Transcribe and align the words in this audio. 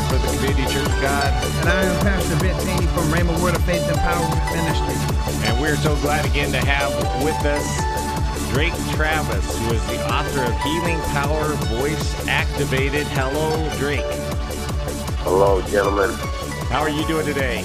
Hoyt 0.00 0.20
for 0.20 0.26
the 0.26 0.36
Community 0.36 0.62
Church 0.72 0.86
of 0.86 1.00
God, 1.02 1.32
And 1.60 1.68
I 1.68 1.82
am 1.84 2.00
Pastor 2.00 2.34
Vince 2.36 2.62
Haynie 2.64 2.86
from 2.86 3.04
Rhema 3.12 3.38
Word 3.42 3.54
of 3.54 3.64
Faith 3.64 3.82
Empowerment 3.82 4.44
Ministry. 4.54 4.96
and 5.48 5.60
we're 5.60 5.76
so 5.76 5.94
glad 5.96 6.24
again 6.26 6.52
to 6.52 6.58
have 6.58 6.90
with 7.24 7.36
us 7.44 8.50
Drake 8.52 8.74
Travis, 8.94 9.58
who 9.58 9.74
is 9.74 9.86
the 9.86 10.00
author 10.12 10.44
of 10.44 10.60
Healing 10.62 11.00
Power 11.12 11.44
Voice 11.78 12.28
Activated. 12.28 13.06
Hello, 13.08 13.68
Drake. 13.78 14.00
Hello, 15.22 15.60
gentlemen. 15.62 16.10
How 16.70 16.80
are 16.80 16.90
you 16.90 17.06
doing 17.06 17.26
today? 17.26 17.62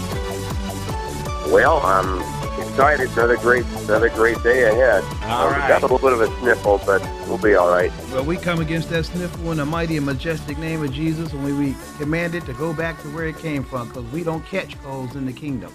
Well, 1.52 1.80
I'm 1.84 2.20
excited. 2.62 3.10
Another 3.12 3.38
great, 3.38 3.66
another 3.88 4.10
great 4.10 4.42
day 4.44 4.64
ahead. 4.64 5.04
All 5.24 5.48
I've 5.48 5.52
right. 5.52 5.68
got 5.68 5.82
a 5.84 5.86
little 5.94 6.00
bit 6.00 6.14
of 6.14 6.22
a 6.22 6.40
sniffle, 6.40 6.82
but 6.86 7.02
we'll 7.28 7.38
be 7.38 7.56
all 7.56 7.70
right. 7.70 7.92
Well, 8.12 8.26
we 8.26 8.38
come 8.38 8.60
against 8.60 8.90
that 8.90 9.06
sniffle 9.06 9.52
in 9.52 9.58
the 9.58 9.66
mighty 9.66 9.98
and 9.98 10.06
majestic 10.06 10.58
name 10.58 10.84
of 10.84 10.92
Jesus, 10.92 11.32
and 11.34 11.44
we, 11.44 11.54
we 11.54 11.76
command 11.98 12.36
it 12.36 12.46
to 12.46 12.54
go 12.54 12.74
back 12.74 13.02
to 13.04 13.10
where 13.10 13.28
it 13.28 13.38
came 13.38 13.64
from, 13.64 13.88
because 13.90 14.06
we 14.12 14.24
don't 14.24 14.46
catch 14.46 14.82
colds 14.82 15.16
in 15.16 15.26
the 15.26 15.34
kingdom. 15.34 15.72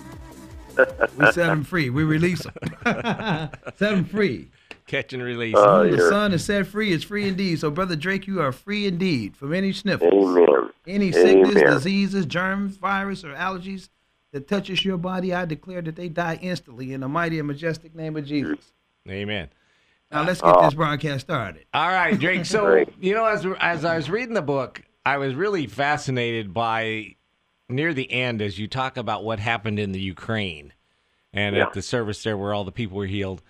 We 0.76 1.26
set 1.26 1.34
them 1.46 1.62
free. 1.64 1.90
We 1.90 2.04
release 2.04 2.42
them. 2.42 2.54
set 3.76 3.78
them 3.78 4.04
free. 4.04 4.48
Catch 4.86 5.12
and 5.12 5.22
release. 5.22 5.54
Uh, 5.56 5.82
the 5.82 5.88
you're- 5.90 6.08
Son 6.10 6.32
is 6.32 6.44
set 6.44 6.66
free 6.66 6.92
is 6.92 7.04
free 7.04 7.28
indeed. 7.28 7.60
So, 7.60 7.70
Brother 7.70 7.96
Drake, 7.96 8.26
you 8.26 8.40
are 8.40 8.50
free 8.50 8.86
indeed 8.86 9.36
from 9.36 9.52
any 9.52 9.72
sniffles, 9.72 10.36
Amen. 10.36 10.70
any 10.86 11.12
sickness, 11.12 11.56
Amen. 11.56 11.72
diseases, 11.74 12.26
germs, 12.26 12.76
virus, 12.76 13.24
or 13.24 13.34
allergies 13.34 13.88
that 14.32 14.48
touches 14.48 14.84
your 14.84 14.96
body. 14.96 15.34
I 15.34 15.44
declare 15.44 15.82
that 15.82 15.96
they 15.96 16.08
die 16.08 16.38
instantly 16.40 16.92
in 16.92 17.00
the 17.00 17.08
mighty 17.08 17.38
and 17.38 17.48
majestic 17.48 17.94
name 17.94 18.16
of 18.16 18.24
Jesus. 18.26 18.72
Amen. 19.08 19.48
Now, 20.10 20.24
let's 20.24 20.40
get 20.40 20.60
this 20.62 20.74
broadcast 20.74 21.20
started. 21.20 21.64
All 21.72 21.88
right, 21.88 22.18
Drake. 22.18 22.44
So 22.44 22.84
you 23.00 23.14
know, 23.14 23.26
as 23.26 23.46
as 23.60 23.84
I 23.84 23.96
was 23.96 24.10
reading 24.10 24.34
the 24.34 24.42
book, 24.42 24.82
I 25.06 25.18
was 25.18 25.34
really 25.34 25.66
fascinated 25.66 26.52
by 26.52 27.14
near 27.68 27.94
the 27.94 28.10
end 28.10 28.42
as 28.42 28.58
you 28.58 28.66
talk 28.66 28.96
about 28.96 29.22
what 29.22 29.38
happened 29.38 29.78
in 29.78 29.92
the 29.92 30.00
Ukraine 30.00 30.72
and 31.32 31.54
Yeah. 31.54 31.66
at 31.66 31.72
the 31.74 31.82
service 31.82 32.22
there 32.24 32.36
where 32.36 32.52
all 32.52 32.64
the 32.64 32.72
people 32.72 32.96
were 32.98 33.06
healed. 33.06 33.40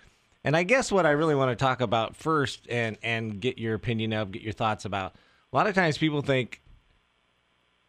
And 0.43 0.55
I 0.55 0.61
guess 0.63 0.91
what 0.91 1.05
I 1.07 1.11
really 1.11 1.33
want 1.35 1.49
to 1.49 1.55
talk 1.55 1.81
about 1.81 2.15
first 2.15 2.67
and 2.69 2.97
and 3.01 3.39
get 3.39 3.57
your 3.57 3.73
opinion 3.73 4.13
of, 4.13 4.31
get 4.31 4.43
your 4.43 4.53
thoughts 4.53 4.85
about. 4.85 5.15
A 5.51 5.55
lot 5.55 5.65
of 5.67 5.73
times 5.73 5.97
people 5.97 6.21
think 6.21 6.61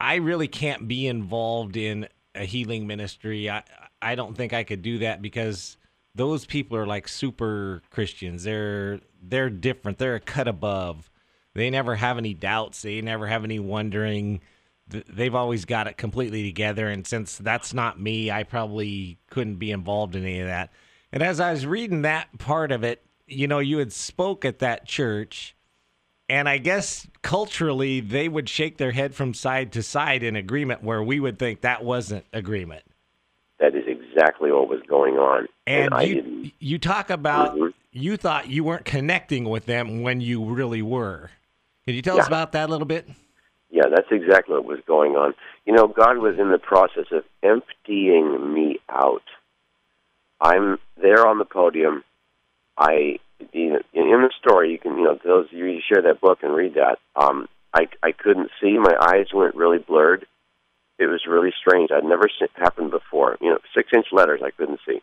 I 0.00 0.16
really 0.16 0.48
can't 0.48 0.88
be 0.88 1.06
involved 1.06 1.76
in 1.76 2.08
a 2.34 2.44
healing 2.44 2.86
ministry. 2.86 3.50
I 3.50 3.62
I 4.00 4.14
don't 4.14 4.36
think 4.36 4.52
I 4.52 4.64
could 4.64 4.82
do 4.82 4.98
that 4.98 5.22
because 5.22 5.76
those 6.14 6.44
people 6.44 6.76
are 6.76 6.86
like 6.86 7.08
super 7.08 7.82
Christians. 7.90 8.44
They're 8.44 9.00
they're 9.22 9.50
different. 9.50 9.98
They're 9.98 10.16
a 10.16 10.20
cut 10.20 10.48
above. 10.48 11.10
They 11.54 11.70
never 11.70 11.96
have 11.96 12.18
any 12.18 12.34
doubts. 12.34 12.82
They 12.82 13.00
never 13.00 13.26
have 13.26 13.44
any 13.44 13.58
wondering. 13.58 14.40
They've 14.88 15.34
always 15.34 15.64
got 15.64 15.86
it 15.86 15.96
completely 15.96 16.42
together. 16.42 16.88
And 16.88 17.06
since 17.06 17.36
that's 17.36 17.72
not 17.72 18.00
me, 18.00 18.30
I 18.30 18.42
probably 18.42 19.18
couldn't 19.30 19.56
be 19.56 19.70
involved 19.70 20.16
in 20.16 20.24
any 20.24 20.40
of 20.40 20.48
that. 20.48 20.72
And 21.12 21.22
as 21.22 21.40
I 21.40 21.52
was 21.52 21.66
reading 21.66 22.02
that 22.02 22.38
part 22.38 22.72
of 22.72 22.84
it, 22.84 23.04
you 23.26 23.46
know, 23.46 23.58
you 23.58 23.78
had 23.78 23.92
spoke 23.92 24.44
at 24.44 24.58
that 24.58 24.86
church, 24.86 25.54
and 26.32 26.48
I 26.48 26.56
guess 26.56 27.06
culturally 27.20 28.00
they 28.00 28.26
would 28.26 28.48
shake 28.48 28.78
their 28.78 28.92
head 28.92 29.14
from 29.14 29.34
side 29.34 29.70
to 29.72 29.82
side 29.82 30.22
in 30.22 30.34
agreement, 30.34 30.82
where 30.82 31.02
we 31.02 31.20
would 31.20 31.38
think 31.38 31.60
that 31.60 31.84
wasn't 31.84 32.24
agreement. 32.32 32.84
That 33.60 33.74
is 33.74 33.84
exactly 33.86 34.50
what 34.50 34.66
was 34.66 34.80
going 34.88 35.16
on. 35.16 35.46
And 35.66 35.92
I 35.92 36.02
you 36.04 36.50
you 36.58 36.78
talk 36.78 37.10
about 37.10 37.54
Mhm. 37.54 37.74
you 37.92 38.16
thought 38.16 38.48
you 38.48 38.64
weren't 38.64 38.86
connecting 38.86 39.44
with 39.44 39.66
them 39.66 40.00
when 40.00 40.22
you 40.22 40.42
really 40.42 40.80
were. 40.80 41.30
Can 41.84 41.94
you 41.94 42.00
tell 42.00 42.18
us 42.18 42.26
about 42.26 42.52
that 42.52 42.70
a 42.70 42.72
little 42.72 42.86
bit? 42.86 43.06
Yeah, 43.70 43.88
that's 43.90 44.10
exactly 44.10 44.54
what 44.54 44.64
was 44.64 44.80
going 44.86 45.16
on. 45.16 45.34
You 45.66 45.74
know, 45.74 45.86
God 45.86 46.16
was 46.16 46.38
in 46.38 46.50
the 46.50 46.58
process 46.58 47.06
of 47.10 47.24
emptying 47.42 48.54
me 48.54 48.80
out. 48.88 49.22
I'm 50.40 50.78
there 50.96 51.26
on 51.26 51.38
the 51.38 51.44
podium. 51.44 52.04
I 52.78 53.18
in 53.52 53.78
in 53.92 54.22
the 54.22 54.30
story 54.38 54.72
you 54.72 54.78
can 54.78 54.96
you 54.98 55.04
know 55.04 55.18
those 55.24 55.46
you 55.50 55.80
share 55.80 56.02
that 56.02 56.20
book 56.20 56.40
and 56.42 56.54
read 56.54 56.74
that. 56.74 56.98
Um, 57.16 57.48
I 57.74 57.88
I 58.02 58.12
couldn't 58.12 58.50
see. 58.60 58.78
My 58.78 58.94
eyes 59.00 59.26
went 59.32 59.54
really 59.54 59.78
blurred. 59.78 60.26
It 60.98 61.06
was 61.06 61.22
really 61.26 61.52
strange. 61.58 61.90
I'd 61.90 62.04
never 62.04 62.28
seen 62.38 62.48
it 62.56 62.90
before. 62.90 63.36
You 63.40 63.50
know, 63.50 63.58
six 63.74 63.88
inch 63.94 64.06
letters 64.12 64.40
I 64.44 64.50
couldn't 64.50 64.80
see. 64.86 65.00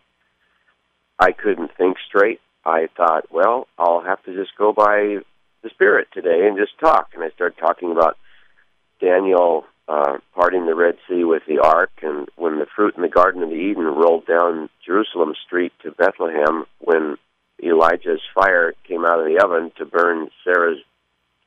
I 1.20 1.32
couldn't 1.32 1.72
think 1.78 1.98
straight. 2.08 2.40
I 2.66 2.88
thought, 2.96 3.26
well, 3.32 3.68
I'll 3.78 4.02
have 4.02 4.24
to 4.24 4.34
just 4.34 4.56
go 4.58 4.72
by 4.72 5.18
the 5.64 5.70
Spirit 5.72 6.08
today 6.14 6.48
and 6.48 6.58
just 6.58 6.78
talk. 6.80 7.10
And 7.14 7.24
I 7.24 7.30
started 7.32 7.58
talking 7.58 7.92
about 7.92 8.18
Daniel 9.02 9.66
uh, 9.90 10.18
parting 10.36 10.66
the 10.66 10.76
Red 10.76 10.96
Sea 11.08 11.24
with 11.24 11.42
the 11.48 11.60
ark, 11.60 11.90
and 12.04 12.30
when 12.36 12.60
the 12.60 12.68
fruit 12.76 12.96
in 12.96 13.02
the 13.02 13.10
Garden 13.10 13.42
of 13.42 13.52
Eden 13.52 13.86
rolled 13.86 14.28
down 14.28 14.70
Jerusalem 14.86 15.34
Street 15.46 15.74
to 15.82 15.92
Bethlehem, 15.92 16.66
when 16.80 17.18
Elijah's 17.70 18.22
fire 18.34 18.74
came 18.88 19.06
out 19.06 19.20
of 19.20 19.26
the 19.26 19.40
oven 19.44 19.72
to 19.78 19.86
burn 19.86 20.30
Sarah's, 20.44 20.80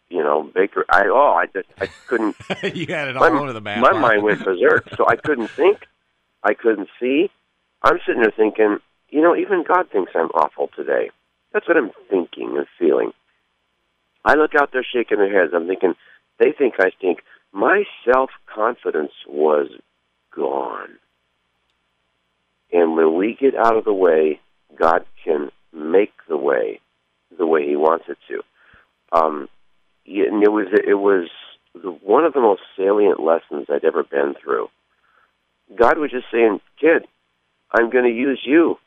you 0.08 0.22
know, 0.22 0.42
baker. 0.54 0.84
I 0.88 1.04
oh, 1.06 1.34
I 1.34 1.46
just 1.46 1.68
I 1.80 1.86
couldn't. 2.06 2.36
you 2.74 2.86
had 2.86 3.08
it 3.08 3.16
all 3.16 3.30
my, 3.30 3.38
over 3.38 3.52
the 3.52 3.60
map. 3.60 3.80
my 3.80 3.92
mind 3.92 4.22
went 4.22 4.44
berserk, 4.44 4.88
so 4.96 5.06
I 5.08 5.16
couldn't 5.16 5.48
think. 5.48 5.86
I 6.42 6.54
couldn't 6.54 6.88
see. 7.00 7.30
I'm 7.82 7.98
sitting 8.06 8.22
there 8.22 8.32
thinking, 8.36 8.78
you 9.08 9.20
know, 9.20 9.36
even 9.36 9.64
God 9.66 9.90
thinks 9.90 10.12
I'm 10.14 10.30
awful 10.30 10.70
today. 10.74 11.10
That's 11.52 11.68
what 11.68 11.76
I'm 11.76 11.90
thinking 12.08 12.56
and 12.56 12.66
feeling. 12.78 13.12
I 14.24 14.34
look 14.34 14.54
out 14.54 14.70
there 14.72 14.84
shaking 14.84 15.18
their 15.18 15.32
heads. 15.32 15.52
I'm 15.54 15.66
thinking, 15.66 15.94
they 16.38 16.52
think 16.52 16.74
I 16.78 16.90
stink. 16.98 17.20
My 17.52 17.84
self 18.04 18.30
confidence 18.52 19.12
was 19.28 19.68
gone. 20.34 20.98
And 22.72 22.96
when 22.96 23.16
we 23.16 23.36
get 23.38 23.54
out 23.54 23.76
of 23.76 23.84
the 23.84 23.92
way, 23.92 24.40
God 24.78 25.04
can 25.24 25.50
make 25.72 26.12
the 26.28 26.36
way 26.36 26.80
the 27.38 27.46
way 27.46 27.66
He 27.66 27.76
wants 27.76 28.04
it 28.08 28.18
to. 28.28 28.42
Um, 29.12 29.48
and 30.06 30.42
it 30.42 30.50
was 30.50 30.66
it 30.72 30.94
was 30.94 31.28
the, 31.74 31.90
one 31.90 32.24
of 32.24 32.32
the 32.32 32.40
most 32.40 32.62
salient 32.76 33.20
lessons 33.20 33.66
I'd 33.68 33.84
ever 33.84 34.02
been 34.02 34.34
through. 34.42 34.68
God 35.74 35.98
was 35.98 36.10
just 36.10 36.26
saying, 36.32 36.60
"Kid, 36.80 37.06
I'm 37.70 37.90
going 37.90 38.04
to 38.04 38.10
use 38.10 38.40
you. 38.44 38.78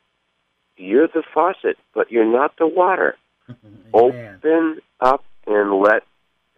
You're 0.77 1.07
the 1.07 1.23
faucet, 1.33 1.77
but 1.93 2.11
you're 2.11 2.31
not 2.31 2.57
the 2.57 2.67
water. 2.67 3.15
Open 3.93 4.79
up 4.99 5.23
and 5.47 5.79
let 5.79 6.03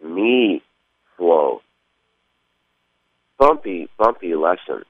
me 0.04 0.62
flow." 1.16 1.62
Bumpy, 3.38 3.88
bumpy 3.96 4.34
lesson. 4.34 4.82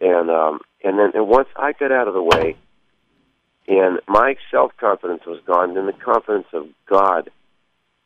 And 0.00 0.30
um, 0.30 0.58
and 0.82 0.98
then 0.98 1.12
and 1.14 1.28
once 1.28 1.48
I 1.54 1.72
got 1.72 1.92
out 1.92 2.08
of 2.08 2.14
the 2.14 2.22
way, 2.22 2.56
and 3.68 4.00
my 4.06 4.36
self 4.50 4.72
confidence 4.78 5.22
was 5.26 5.40
gone, 5.46 5.74
then 5.74 5.86
the 5.86 5.92
confidence 5.92 6.46
of 6.52 6.66
God 6.88 7.30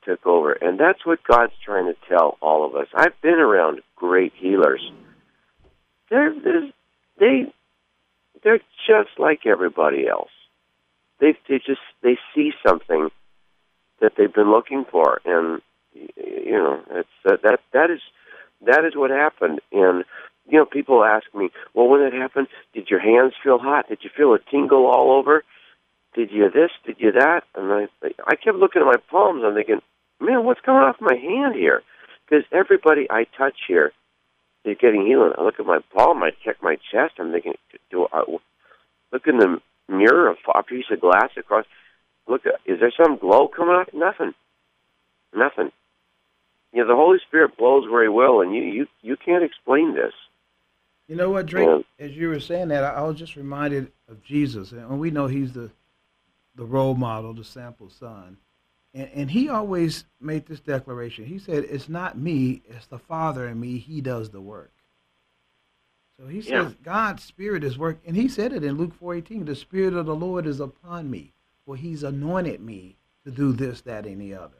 took 0.05 0.27
over. 0.27 0.53
And 0.53 0.79
that's 0.79 1.05
what 1.05 1.23
God's 1.25 1.53
trying 1.65 1.87
to 1.87 1.97
tell 2.09 2.39
all 2.41 2.67
of 2.67 2.75
us. 2.75 2.87
I've 2.95 3.21
been 3.21 3.39
around 3.39 3.81
great 3.97 4.33
healers. 4.37 4.81
They're, 6.09 6.35
they're 6.43 6.71
they 7.19 7.53
they're 8.43 8.61
just 8.87 9.11
like 9.19 9.47
everybody 9.47 10.09
else. 10.09 10.31
They 11.21 11.37
they 11.49 11.59
just 11.59 11.81
they 12.03 12.19
see 12.35 12.53
something 12.67 13.11
that 14.01 14.13
they've 14.17 14.33
been 14.33 14.51
looking 14.51 14.87
for, 14.91 15.21
and 15.25 15.61
you 15.95 16.53
know 16.53 16.81
it's 16.91 17.09
that 17.25 17.43
that 17.43 17.61
that 17.73 17.91
is 17.91 18.01
that 18.63 18.85
is 18.85 18.97
what 18.97 19.11
happened. 19.11 19.61
And 19.71 20.05
you 20.49 20.59
know, 20.59 20.65
people 20.65 21.05
ask 21.05 21.27
me, 21.35 21.51
well, 21.75 21.89
when 21.89 22.03
it 22.03 22.13
happened, 22.13 22.49
did 22.75 22.89
your 22.89 23.01
hands 23.01 23.35
feel 23.43 23.59
hot? 23.59 23.89
Did 23.89 23.99
you 24.03 24.11
feel 24.15 24.35
a 24.35 24.39
tingle 24.51 24.87
all 24.87 25.13
over? 25.13 25.45
Did 26.15 26.31
you 26.31 26.51
this? 26.51 26.71
Did 26.85 26.97
you 26.99 27.13
that? 27.13 27.43
And 27.55 27.73
I, 27.73 28.09
I 28.27 28.35
kept 28.37 28.57
looking 28.57 28.83
at 28.83 28.87
my 28.87 28.97
palms. 29.11 29.43
I'm 29.45 29.55
thinking, 29.55 29.81
man, 30.21 30.45
what's 30.45 30.61
coming 30.61 30.83
off 30.83 30.97
my 31.01 31.15
hand 31.15 31.55
here? 31.55 31.83
Because 32.29 32.45
everybody 32.53 33.07
I 33.11 33.27
touch 33.37 33.57
here 33.69 33.93
is 34.65 34.77
getting 34.81 35.07
healing. 35.07 35.33
I 35.39 35.43
look 35.43 35.61
at 35.61 35.67
my 35.67 35.81
palm. 35.95 36.23
I 36.23 36.31
check 36.45 36.57
my 36.63 36.77
chest. 36.91 37.15
I'm 37.19 37.33
thinking, 37.33 37.55
do 37.91 38.09
I 38.13 38.25
look 39.13 39.27
in 39.27 39.39
the 39.39 39.61
mirror, 39.89 40.35
a 40.55 40.63
piece 40.63 40.87
of 40.91 41.01
glass 41.01 41.31
across. 41.37 41.67
Look, 42.29 42.43
is 42.65 42.79
there 42.81 42.93
some 42.97 43.19
glow 43.19 43.49
coming 43.49 43.75
off? 43.75 43.89
Nothing. 43.93 44.35
Nothing. 45.35 45.73
You 46.73 46.83
know, 46.83 46.89
the 46.89 46.97
Holy 46.97 47.19
Spirit 47.27 47.57
blows 47.57 47.89
where 47.91 48.03
He 48.03 48.09
will, 48.09 48.41
and 48.41 48.55
you 48.55 48.63
you 48.63 48.87
you 49.03 49.17
can't 49.17 49.43
explain 49.43 49.95
this. 49.95 50.13
You 51.11 51.17
know 51.17 51.31
what, 51.31 51.47
Drake? 51.47 51.67
Yeah. 51.67 52.07
As 52.07 52.13
you 52.13 52.29
were 52.29 52.39
saying 52.39 52.69
that, 52.69 52.85
I, 52.85 52.91
I 52.91 53.03
was 53.03 53.19
just 53.19 53.35
reminded 53.35 53.91
of 54.09 54.23
Jesus, 54.23 54.71
and 54.71 55.01
we 55.01 55.11
know 55.11 55.27
He's 55.27 55.53
the 55.53 55.71
the 56.55 56.65
role 56.65 56.95
model, 56.95 57.35
the 57.35 57.43
sample 57.43 57.89
son. 57.89 58.37
And, 58.93 59.09
and 59.15 59.31
he 59.31 59.49
always 59.49 60.05
made 60.21 60.47
this 60.47 60.61
declaration. 60.61 61.25
He 61.25 61.39
said, 61.39 61.65
It's 61.65 61.89
not 61.89 62.19
me, 62.19 62.63
it's 62.69 62.87
the 62.87 62.99
Father 62.99 63.49
in 63.49 63.59
me. 63.59 63.79
He 63.79 64.01
does 64.01 64.31
the 64.31 64.41
work. 64.41 64.73
So 66.19 66.27
he 66.27 66.43
says, 66.43 66.51
yeah. 66.51 66.73
God's 66.83 67.25
Spirit 67.25 67.65
is 67.65 67.79
work. 67.79 67.99
And 68.07 68.15
he 68.15 68.29
said 68.29 68.53
it 68.53 68.63
in 68.63 68.77
Luke 68.77 68.93
4.18, 69.01 69.47
the 69.47 69.57
Spirit 69.57 69.95
of 69.95 70.05
the 70.05 70.15
Lord 70.15 70.47
is 70.47 70.61
upon 70.61 71.11
me, 71.11 71.33
for 71.65 71.77
he's 71.77 72.03
anointed 72.03 72.61
me 72.61 72.97
to 73.25 73.31
do 73.31 73.53
this, 73.53 73.81
that, 73.83 74.05
and 74.05 74.21
the 74.21 74.35
other. 74.35 74.59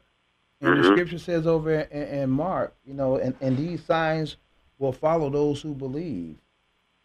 And 0.59 0.71
mm-hmm. 0.71 0.81
the 0.81 0.87
scripture 0.87 1.19
says 1.19 1.45
over 1.45 1.81
in, 1.81 2.01
in 2.01 2.29
Mark, 2.31 2.73
you 2.83 2.95
know, 2.95 3.17
and, 3.17 3.35
and 3.41 3.55
these 3.57 3.83
signs 3.83 4.37
will 4.81 4.91
follow 4.91 5.29
those 5.29 5.61
who 5.61 5.73
believe. 5.73 6.37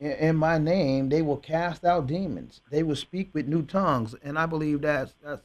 In, 0.00 0.12
in, 0.12 0.36
my 0.36 0.58
name, 0.58 1.08
they 1.08 1.22
will 1.22 1.36
cast 1.36 1.84
out 1.84 2.06
demons. 2.06 2.60
They 2.70 2.82
will 2.82 2.96
speak 2.96 3.30
with 3.32 3.46
new 3.46 3.62
tongues. 3.62 4.14
And 4.22 4.38
I 4.38 4.46
believe 4.46 4.80
that's, 4.80 5.14
that's 5.22 5.42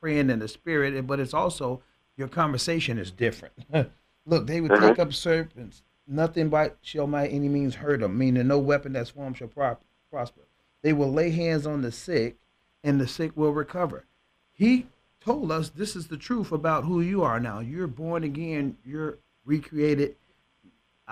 praying 0.00 0.28
in 0.28 0.40
the 0.40 0.48
spirit, 0.48 1.06
but 1.06 1.20
it's 1.20 1.34
also 1.34 1.82
your 2.16 2.28
conversation 2.28 2.98
is 2.98 3.10
different. 3.10 3.54
Look, 4.26 4.46
they 4.46 4.60
would 4.60 4.72
uh-huh. 4.72 4.88
take 4.88 4.98
up 4.98 5.14
serpents. 5.14 5.82
Nothing 6.06 6.48
by 6.48 6.72
shall 6.82 7.06
by 7.06 7.28
any 7.28 7.48
means 7.48 7.76
hurt 7.76 8.00
them, 8.00 8.18
meaning 8.18 8.48
no 8.48 8.58
weapon 8.58 8.92
that's 8.92 9.10
formed 9.10 9.38
shall 9.38 9.48
prosper. 9.48 10.42
They 10.82 10.92
will 10.92 11.12
lay 11.12 11.30
hands 11.30 11.64
on 11.64 11.82
the 11.82 11.92
sick, 11.92 12.36
and 12.82 13.00
the 13.00 13.06
sick 13.06 13.36
will 13.36 13.52
recover. 13.52 14.04
He 14.52 14.88
told 15.24 15.52
us 15.52 15.70
this 15.70 15.94
is 15.94 16.08
the 16.08 16.16
truth 16.16 16.50
about 16.50 16.84
who 16.84 17.00
you 17.00 17.22
are 17.22 17.38
now. 17.38 17.60
You're 17.60 17.86
born 17.86 18.24
again. 18.24 18.76
You're 18.84 19.18
recreated. 19.44 20.16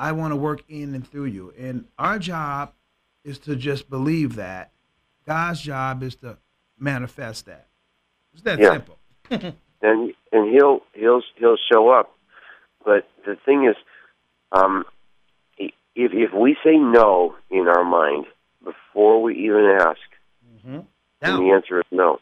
I 0.00 0.12
want 0.12 0.32
to 0.32 0.36
work 0.36 0.62
in 0.66 0.94
and 0.94 1.06
through 1.06 1.26
you. 1.26 1.52
And 1.58 1.84
our 1.98 2.18
job 2.18 2.72
is 3.22 3.38
to 3.40 3.54
just 3.54 3.90
believe 3.90 4.36
that. 4.36 4.72
God's 5.26 5.60
job 5.60 6.02
is 6.02 6.14
to 6.16 6.38
manifest 6.78 7.44
that. 7.46 7.68
It's 8.32 8.42
that 8.42 8.58
yeah. 8.58 8.72
simple. 8.72 8.98
and 9.82 10.14
and 10.32 10.54
he'll 10.54 10.80
he'll 10.94 11.20
he'll 11.36 11.58
show 11.70 11.90
up. 11.90 12.16
But 12.82 13.06
the 13.26 13.36
thing 13.44 13.66
is, 13.66 13.76
um, 14.52 14.84
if 15.58 15.72
if 15.94 16.32
we 16.32 16.56
say 16.64 16.76
no 16.76 17.34
in 17.50 17.68
our 17.68 17.84
mind 17.84 18.24
before 18.64 19.22
we 19.22 19.36
even 19.36 19.76
ask, 19.80 19.98
mm-hmm. 20.56 20.80
then 21.20 21.36
the 21.36 21.50
answer 21.50 21.80
is 21.80 21.86
no. 21.90 22.20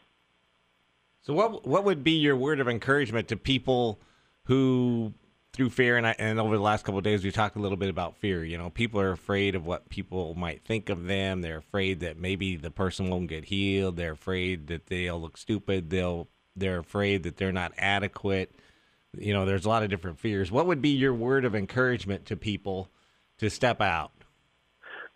So 1.21 1.33
what 1.33 1.65
what 1.65 1.85
would 1.85 2.03
be 2.03 2.11
your 2.11 2.35
word 2.35 2.59
of 2.59 2.67
encouragement 2.67 3.29
to 3.29 3.37
people 3.37 3.99
who 4.43 5.13
through 5.53 5.69
fear 5.69 5.97
and 5.97 6.07
I, 6.07 6.15
and 6.19 6.39
over 6.39 6.55
the 6.55 6.63
last 6.63 6.85
couple 6.85 6.99
of 6.99 7.03
days 7.03 7.23
we 7.23 7.31
talked 7.31 7.55
a 7.55 7.59
little 7.59 7.77
bit 7.77 7.89
about 7.89 8.17
fear 8.17 8.43
you 8.43 8.57
know? 8.57 8.69
People 8.69 9.01
are 9.01 9.11
afraid 9.11 9.55
of 9.55 9.65
what 9.65 9.89
people 9.89 10.35
might 10.35 10.63
think 10.63 10.89
of 10.89 11.05
them. 11.05 11.41
They're 11.41 11.57
afraid 11.57 12.01
that 12.01 12.17
maybe 12.17 12.55
the 12.55 12.71
person 12.71 13.09
won't 13.09 13.27
get 13.27 13.45
healed. 13.45 13.97
They're 13.97 14.13
afraid 14.13 14.67
that 14.67 14.87
they'll 14.87 15.19
look 15.19 15.37
stupid. 15.37 15.89
They'll 15.89 16.27
they're 16.55 16.79
afraid 16.79 17.23
that 17.23 17.37
they're 17.37 17.51
not 17.51 17.71
adequate. 17.77 18.53
You 19.17 19.33
know 19.33 19.45
there's 19.45 19.65
a 19.65 19.69
lot 19.69 19.83
of 19.83 19.89
different 19.89 20.19
fears. 20.19 20.51
What 20.51 20.67
would 20.67 20.81
be 20.81 20.89
your 20.89 21.13
word 21.13 21.45
of 21.45 21.55
encouragement 21.55 22.25
to 22.27 22.35
people 22.35 22.89
to 23.39 23.49
step 23.49 23.81
out? 23.81 24.11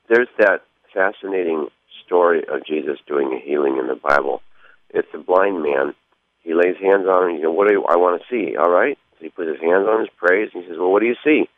There's 0.09 0.30
that 0.39 0.62
fascinating 0.94 1.68
story 2.06 2.44
of 2.47 2.65
Jesus 2.65 2.97
doing 3.07 3.33
a 3.33 3.39
healing 3.39 3.77
in 3.77 3.88
the 3.88 3.95
Bible. 3.95 4.41
It's 4.89 5.07
a 5.13 5.18
blind 5.18 5.62
man. 5.63 5.95
He 6.41 6.53
lays 6.53 6.75
hands 6.81 7.07
on 7.07 7.30
him. 7.30 7.35
you 7.38 7.44
know 7.44 7.51
"What 7.51 7.68
do 7.68 7.74
you, 7.74 7.83
I 7.85 7.97
want 7.97 8.21
to 8.21 8.27
see?" 8.30 8.56
All 8.57 8.69
right, 8.69 8.97
he 9.23 9.29
put 9.29 9.47
his 9.47 9.59
hands 9.59 9.87
on 9.87 9.99
his 9.99 10.09
praise. 10.15 10.49
And 10.53 10.63
he 10.63 10.69
says, 10.69 10.77
Well, 10.77 10.91
what 10.91 11.01
do 11.01 11.07
you 11.07 11.15
see? 11.23 11.49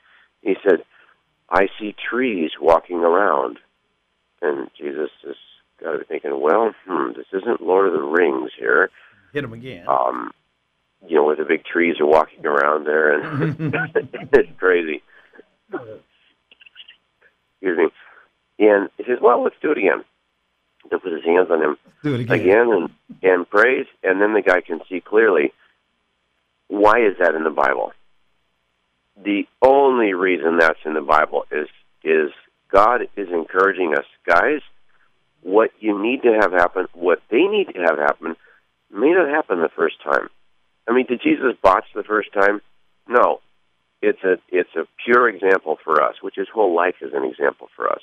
He 0.41 0.55
said, 0.63 0.83
I 1.49 1.67
see 1.79 1.95
trees 2.09 2.51
walking 2.59 2.97
around. 2.97 3.59
And 4.41 4.69
Jesus 4.77 5.09
has 5.25 5.35
got 5.81 5.93
to 5.93 5.99
be 5.99 6.05
thinking, 6.05 6.39
Well, 6.39 6.73
hmm, 6.87 7.11
this 7.15 7.27
isn't 7.33 7.61
Lord 7.61 7.87
of 7.87 7.93
the 7.93 8.05
Rings 8.05 8.51
here. 8.57 8.89
Hit 9.33 9.43
him 9.43 9.53
again. 9.53 9.85
Um, 9.87 10.31
you 11.07 11.15
know, 11.15 11.25
where 11.25 11.35
the 11.35 11.45
big 11.45 11.65
trees 11.65 11.99
are 11.99 12.05
walking 12.05 12.45
around 12.45 12.85
there, 12.85 13.13
and 13.13 13.73
it's 14.33 14.49
crazy. 14.57 15.03
Excuse 15.71 17.77
me. 17.77 17.87
And 18.59 18.89
he 18.97 19.03
says, 19.03 19.19
"Well, 19.21 19.43
let's 19.43 19.55
do 19.61 19.71
it 19.71 19.77
again." 19.77 20.03
He'll 20.89 20.99
put 20.99 21.11
his 21.11 21.25
hands 21.25 21.49
on 21.51 21.61
him 21.61 21.77
do 22.03 22.13
it 22.13 22.21
again, 22.21 22.39
again 22.39 22.71
and 22.71 22.89
and 23.23 23.49
praise, 23.49 23.87
and 24.03 24.21
then 24.21 24.33
the 24.33 24.41
guy 24.41 24.61
can 24.61 24.79
see 24.89 25.01
clearly. 25.01 25.51
Why 26.67 27.05
is 27.05 27.17
that 27.19 27.35
in 27.35 27.43
the 27.43 27.49
Bible? 27.49 27.91
The 29.23 29.43
only 29.61 30.13
reason 30.13 30.57
that's 30.57 30.79
in 30.85 30.93
the 30.93 31.01
Bible 31.01 31.45
is 31.51 31.67
is 32.03 32.31
God 32.71 33.01
is 33.15 33.29
encouraging 33.31 33.93
us, 33.97 34.05
guys. 34.25 34.61
What 35.41 35.71
you 35.79 36.01
need 36.01 36.23
to 36.23 36.37
have 36.41 36.51
happen, 36.51 36.87
what 36.93 37.21
they 37.29 37.43
need 37.43 37.67
to 37.73 37.79
have 37.81 37.97
happen, 37.97 38.35
may 38.91 39.11
not 39.11 39.29
happen 39.29 39.61
the 39.61 39.69
first 39.75 39.95
time. 40.03 40.29
I 40.87 40.93
mean, 40.93 41.05
did 41.07 41.21
Jesus 41.21 41.55
botch 41.61 41.85
the 41.93 42.03
first 42.03 42.33
time? 42.33 42.61
No. 43.07 43.39
It's 44.01 44.23
a 44.23 44.37
it's 44.49 44.75
a 44.75 44.85
pure 45.03 45.29
example 45.29 45.77
for 45.83 46.03
us, 46.03 46.15
which 46.21 46.35
his 46.35 46.47
whole 46.53 46.75
life 46.75 46.95
is 47.01 47.11
an 47.13 47.23
example 47.23 47.69
for 47.75 47.89
us. 47.89 48.01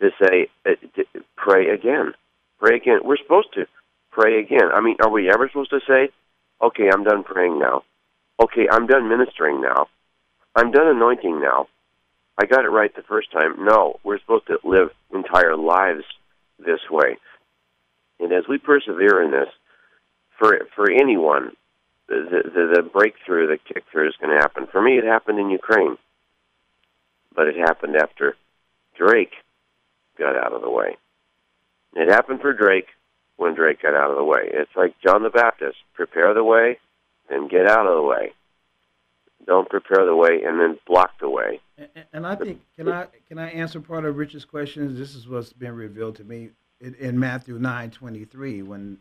To 0.00 0.10
say, 0.20 0.48
uh, 0.66 0.70
to 0.96 1.04
pray 1.36 1.68
again, 1.68 2.14
pray 2.58 2.76
again. 2.76 3.00
We're 3.04 3.18
supposed 3.18 3.52
to 3.54 3.66
pray 4.10 4.40
again. 4.40 4.72
I 4.74 4.80
mean, 4.80 4.96
are 5.00 5.10
we 5.10 5.30
ever 5.30 5.48
supposed 5.48 5.70
to 5.70 5.80
say, 5.86 6.08
okay, 6.62 6.90
I'm 6.92 7.04
done 7.04 7.24
praying 7.24 7.58
now. 7.58 7.82
Okay, 8.40 8.66
I'm 8.70 8.86
done 8.86 9.08
ministering 9.08 9.60
now. 9.60 9.88
I'm 10.54 10.70
done 10.70 10.88
anointing 10.88 11.40
now. 11.40 11.68
I 12.38 12.46
got 12.46 12.64
it 12.64 12.68
right 12.68 12.94
the 12.94 13.02
first 13.02 13.30
time. 13.30 13.64
No, 13.64 14.00
we're 14.04 14.18
supposed 14.18 14.46
to 14.46 14.58
live 14.64 14.90
entire 15.12 15.56
lives 15.56 16.04
this 16.58 16.80
way. 16.90 17.18
And 18.20 18.32
as 18.32 18.44
we 18.48 18.58
persevere 18.58 19.22
in 19.22 19.30
this, 19.30 19.48
for 20.38 20.66
for 20.74 20.90
anyone, 20.90 21.52
the 22.08 22.42
the, 22.54 22.72
the 22.76 22.82
breakthrough, 22.82 23.48
the 23.48 23.58
kick 23.58 23.84
through 23.90 24.08
is 24.08 24.14
going 24.20 24.34
to 24.34 24.40
happen. 24.40 24.66
For 24.70 24.80
me, 24.80 24.98
it 24.98 25.04
happened 25.04 25.38
in 25.38 25.50
Ukraine, 25.50 25.96
but 27.34 27.48
it 27.48 27.56
happened 27.56 27.96
after 27.96 28.36
Drake 28.96 29.32
got 30.18 30.36
out 30.36 30.52
of 30.52 30.62
the 30.62 30.70
way. 30.70 30.96
It 31.94 32.08
happened 32.08 32.40
for 32.40 32.52
Drake 32.52 32.88
when 33.36 33.54
Drake 33.54 33.82
got 33.82 33.94
out 33.94 34.10
of 34.10 34.16
the 34.16 34.24
way. 34.24 34.48
It's 34.52 34.70
like 34.76 34.94
John 35.04 35.22
the 35.22 35.30
Baptist 35.30 35.76
prepare 35.94 36.34
the 36.34 36.44
way, 36.44 36.78
then 37.28 37.48
get 37.48 37.66
out 37.66 37.86
of 37.86 37.96
the 37.96 38.02
way. 38.02 38.32
Don't 39.46 39.68
prepare 39.68 40.04
the 40.04 40.14
way 40.14 40.42
and 40.44 40.60
then 40.60 40.78
block 40.86 41.18
the 41.20 41.28
way. 41.28 41.60
And, 41.76 41.88
and 42.12 42.26
I 42.26 42.36
think 42.36 42.60
can 42.76 42.88
I 42.88 43.06
can 43.28 43.38
I 43.38 43.50
answer 43.50 43.80
part 43.80 44.04
of 44.04 44.16
Rich's 44.16 44.44
questions? 44.44 44.96
This 44.96 45.14
is 45.14 45.28
what's 45.28 45.52
been 45.52 45.74
revealed 45.74 46.16
to 46.16 46.24
me 46.24 46.50
in, 46.80 46.94
in 46.94 47.18
Matthew 47.18 47.58
nine 47.58 47.90
twenty 47.90 48.24
three 48.24 48.62
when 48.62 48.98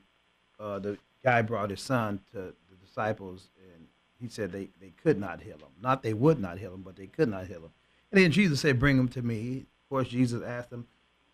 uh, 0.59 0.79
the 0.79 0.97
guy 1.23 1.43
brought 1.43 1.69
his 1.69 1.81
son 1.81 2.19
to 2.31 2.37
the 2.37 2.75
disciples 2.83 3.49
and 3.75 3.85
he 4.19 4.27
said 4.27 4.51
they, 4.51 4.69
they 4.79 4.93
could 5.03 5.19
not 5.19 5.41
heal 5.41 5.57
him. 5.57 5.69
Not 5.79 6.01
they 6.01 6.13
would 6.13 6.39
not 6.39 6.57
heal 6.57 6.73
him, 6.73 6.81
but 6.81 6.95
they 6.95 7.07
could 7.07 7.29
not 7.29 7.45
heal 7.45 7.59
him. 7.59 7.71
And 8.11 8.21
then 8.21 8.31
Jesus 8.31 8.61
said, 8.61 8.79
"Bring 8.79 8.97
him 8.97 9.09
to 9.09 9.21
me." 9.21 9.65
Of 9.83 9.89
course, 9.89 10.07
Jesus 10.07 10.41
asked 10.41 10.71
him, 10.71 10.87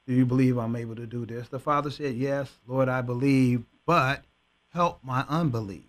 do 0.07 0.13
you 0.13 0.25
believe 0.25 0.57
I'm 0.57 0.75
able 0.75 0.95
to 0.95 1.05
do 1.05 1.25
this? 1.25 1.49
The 1.49 1.59
father 1.59 1.91
said, 1.91 2.15
Yes, 2.15 2.49
Lord, 2.65 2.87
I 2.87 3.01
believe, 3.01 3.63
but 3.85 4.23
help 4.69 5.03
my 5.03 5.25
unbelief. 5.27 5.83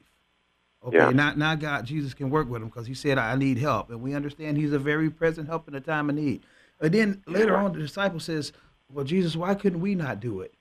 Okay, 0.85 0.97
yeah. 0.97 1.11
now, 1.11 1.35
now 1.35 1.55
God, 1.55 1.87
Jesus 1.87 2.15
can 2.15 2.31
work 2.31 2.49
with 2.49 2.63
him 2.63 2.69
because 2.69 2.87
he 2.87 2.95
said, 2.95 3.19
I 3.19 3.35
need 3.37 3.59
help. 3.59 3.91
And 3.91 4.03
we 4.03 4.15
understand 4.15 4.57
he's 4.57 4.73
a 4.73 4.79
very 4.79 5.11
present 5.11 5.49
help 5.49 5.69
in 5.69 5.75
a 5.75 5.81
time 5.81 6.09
of 6.11 6.17
need. 6.17 6.43
But 6.79 6.93
then 6.93 7.23
later 7.27 7.57
on, 7.57 7.73
the 7.73 7.79
disciple 7.79 8.21
says, 8.21 8.53
Well, 8.93 9.05
Jesus, 9.05 9.37
why 9.37 9.55
couldn't 9.55 9.81
we 9.81 9.95
not 9.95 10.21
do 10.21 10.41
it? 10.41 10.55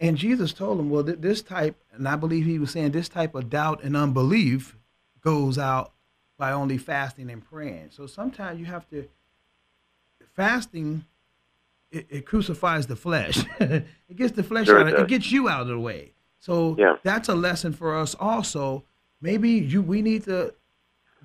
And 0.00 0.16
Jesus 0.16 0.52
told 0.52 0.78
him, 0.78 0.88
Well, 0.88 1.02
this 1.02 1.42
type, 1.42 1.76
and 1.92 2.06
I 2.08 2.14
believe 2.14 2.46
he 2.46 2.60
was 2.60 2.70
saying 2.70 2.92
this 2.92 3.08
type 3.08 3.34
of 3.34 3.50
doubt 3.50 3.82
and 3.82 3.96
unbelief 3.96 4.76
goes 5.20 5.58
out 5.58 5.92
by 6.38 6.52
only 6.52 6.78
fasting 6.78 7.28
and 7.28 7.44
praying. 7.44 7.88
So 7.90 8.06
sometimes 8.06 8.58
you 8.60 8.66
have 8.66 8.88
to, 8.90 9.08
fasting 10.34 11.04
it, 11.90 12.06
it 12.08 12.26
crucifies 12.26 12.86
the 12.86 12.96
flesh. 12.96 13.44
it 13.60 13.86
gets 14.16 14.32
the 14.32 14.42
flesh 14.42 14.66
sure 14.66 14.80
out. 14.80 14.88
It, 14.88 15.00
it, 15.00 15.08
gets 15.08 15.30
you 15.30 15.48
out 15.48 15.62
of 15.62 15.68
the 15.68 15.78
way. 15.78 16.12
So 16.38 16.76
yeah. 16.78 16.96
that's 17.02 17.28
a 17.28 17.34
lesson 17.34 17.72
for 17.72 17.96
us 17.96 18.14
also. 18.18 18.84
Maybe 19.20 19.50
you 19.50 19.82
we 19.82 20.02
need 20.02 20.24
to 20.24 20.54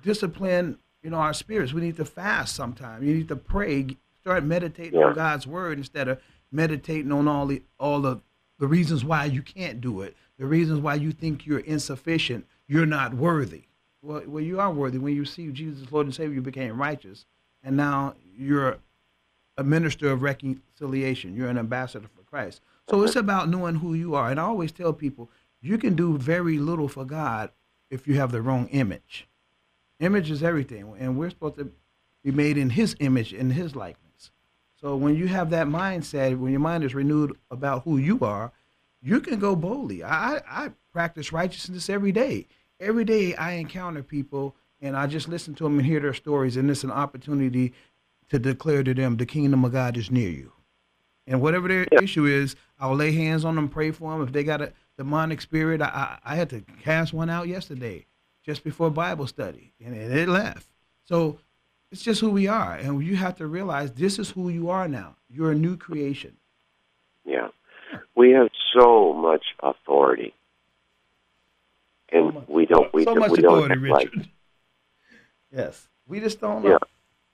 discipline, 0.02 0.78
you 1.02 1.10
know, 1.10 1.16
our 1.16 1.32
spirits. 1.32 1.72
We 1.72 1.80
need 1.80 1.96
to 1.96 2.04
fast 2.04 2.54
sometime. 2.54 3.02
You 3.02 3.14
need 3.14 3.28
to 3.28 3.36
pray, 3.36 3.86
start 4.20 4.44
meditating 4.44 4.98
yeah. 4.98 5.06
on 5.06 5.14
God's 5.14 5.46
word 5.46 5.78
instead 5.78 6.08
of 6.08 6.20
meditating 6.52 7.12
on 7.12 7.28
all 7.28 7.46
the 7.46 7.62
all 7.78 8.00
the 8.00 8.20
the 8.58 8.66
reasons 8.66 9.04
why 9.04 9.24
you 9.24 9.42
can't 9.42 9.80
do 9.80 10.00
it, 10.00 10.16
the 10.38 10.46
reasons 10.46 10.80
why 10.80 10.94
you 10.94 11.12
think 11.12 11.46
you're 11.46 11.60
insufficient, 11.60 12.46
you're 12.66 12.86
not 12.86 13.14
worthy. 13.14 13.64
Well, 14.02 14.22
well, 14.26 14.42
you 14.42 14.60
are 14.60 14.70
worthy 14.70 14.98
when 14.98 15.14
you 15.14 15.24
see 15.24 15.50
Jesus, 15.50 15.90
Lord 15.90 16.06
and 16.06 16.14
Savior, 16.14 16.34
you 16.34 16.42
became 16.42 16.80
righteous, 16.80 17.24
and 17.62 17.76
now 17.76 18.14
you're 18.36 18.78
a 19.58 19.64
minister 19.64 20.10
of 20.10 20.22
reconciliation. 20.22 21.34
You're 21.34 21.48
an 21.48 21.58
ambassador 21.58 22.08
for 22.14 22.22
Christ. 22.22 22.60
So 22.88 23.02
it's 23.02 23.12
uh-huh. 23.12 23.20
about 23.20 23.48
knowing 23.48 23.76
who 23.76 23.94
you 23.94 24.14
are. 24.14 24.30
And 24.30 24.38
I 24.38 24.44
always 24.44 24.72
tell 24.72 24.92
people 24.92 25.30
you 25.60 25.78
can 25.78 25.94
do 25.94 26.16
very 26.18 26.58
little 26.58 26.88
for 26.88 27.04
God 27.04 27.50
if 27.90 28.06
you 28.06 28.14
have 28.16 28.32
the 28.32 28.42
wrong 28.42 28.68
image. 28.68 29.28
Image 30.00 30.30
is 30.30 30.42
everything, 30.42 30.94
and 30.98 31.16
we're 31.16 31.30
supposed 31.30 31.56
to 31.56 31.72
be 32.22 32.30
made 32.30 32.58
in 32.58 32.70
His 32.70 32.94
image, 33.00 33.32
in 33.32 33.50
His 33.50 33.74
likeness. 33.74 34.30
So 34.78 34.94
when 34.94 35.16
you 35.16 35.26
have 35.28 35.48
that 35.50 35.66
mindset, 35.66 36.38
when 36.38 36.52
your 36.52 36.60
mind 36.60 36.84
is 36.84 36.94
renewed 36.94 37.36
about 37.50 37.84
who 37.84 37.96
you 37.96 38.20
are, 38.20 38.52
you 39.00 39.20
can 39.20 39.38
go 39.38 39.56
boldly. 39.56 40.04
I, 40.04 40.42
I 40.46 40.70
practice 40.92 41.32
righteousness 41.32 41.88
every 41.88 42.12
day. 42.12 42.46
Every 42.78 43.04
day 43.04 43.34
I 43.34 43.52
encounter 43.52 44.02
people 44.02 44.54
and 44.82 44.96
I 44.96 45.06
just 45.06 45.28
listen 45.28 45.54
to 45.54 45.64
them 45.64 45.78
and 45.78 45.86
hear 45.86 46.00
their 46.00 46.12
stories, 46.12 46.56
and 46.56 46.70
it's 46.70 46.84
an 46.84 46.90
opportunity 46.90 47.72
to 48.28 48.38
declare 48.38 48.82
to 48.82 48.94
them 48.94 49.16
the 49.16 49.26
kingdom 49.26 49.64
of 49.64 49.72
God 49.72 49.96
is 49.96 50.10
near 50.10 50.30
you. 50.30 50.52
And 51.26 51.40
whatever 51.40 51.68
their 51.68 51.86
yeah. 51.90 52.02
issue 52.02 52.26
is, 52.26 52.54
I'll 52.78 52.94
lay 52.94 53.12
hands 53.12 53.44
on 53.44 53.56
them, 53.56 53.68
pray 53.68 53.90
for 53.90 54.12
them. 54.12 54.22
If 54.22 54.32
they 54.32 54.44
got 54.44 54.62
a 54.62 54.72
demonic 54.96 55.40
spirit, 55.40 55.82
I, 55.82 56.18
I, 56.24 56.32
I 56.32 56.36
had 56.36 56.50
to 56.50 56.62
cast 56.82 57.12
one 57.12 57.30
out 57.30 57.48
yesterday 57.48 58.06
just 58.44 58.62
before 58.62 58.90
Bible 58.90 59.26
study, 59.26 59.72
and 59.84 59.94
it 59.96 60.28
left. 60.28 60.68
So 61.04 61.38
it's 61.90 62.02
just 62.02 62.20
who 62.20 62.30
we 62.30 62.46
are, 62.46 62.74
and 62.74 63.02
you 63.04 63.16
have 63.16 63.36
to 63.36 63.46
realize 63.46 63.92
this 63.92 64.18
is 64.18 64.30
who 64.30 64.48
you 64.48 64.70
are 64.70 64.86
now. 64.86 65.16
You're 65.28 65.50
a 65.50 65.56
new 65.56 65.76
creation. 65.76 66.36
Yeah, 67.24 67.48
we 68.14 68.30
have 68.30 68.48
so 68.72 69.12
much 69.12 69.44
authority, 69.60 70.32
and 72.12 72.28
so 72.28 72.40
much, 72.40 72.48
we 72.48 72.66
don't. 72.66 72.94
We, 72.94 73.04
so 73.04 73.14
don't, 73.14 73.18
much 73.18 73.30
we 73.32 73.38
authority, 73.38 73.74
don't 73.74 73.82
Richard. 73.82 74.16
Like, 74.16 74.28
yes, 75.52 75.88
we 76.06 76.20
just 76.20 76.40
don't 76.40 76.62
know. 76.62 76.70
Yeah. 76.70 76.78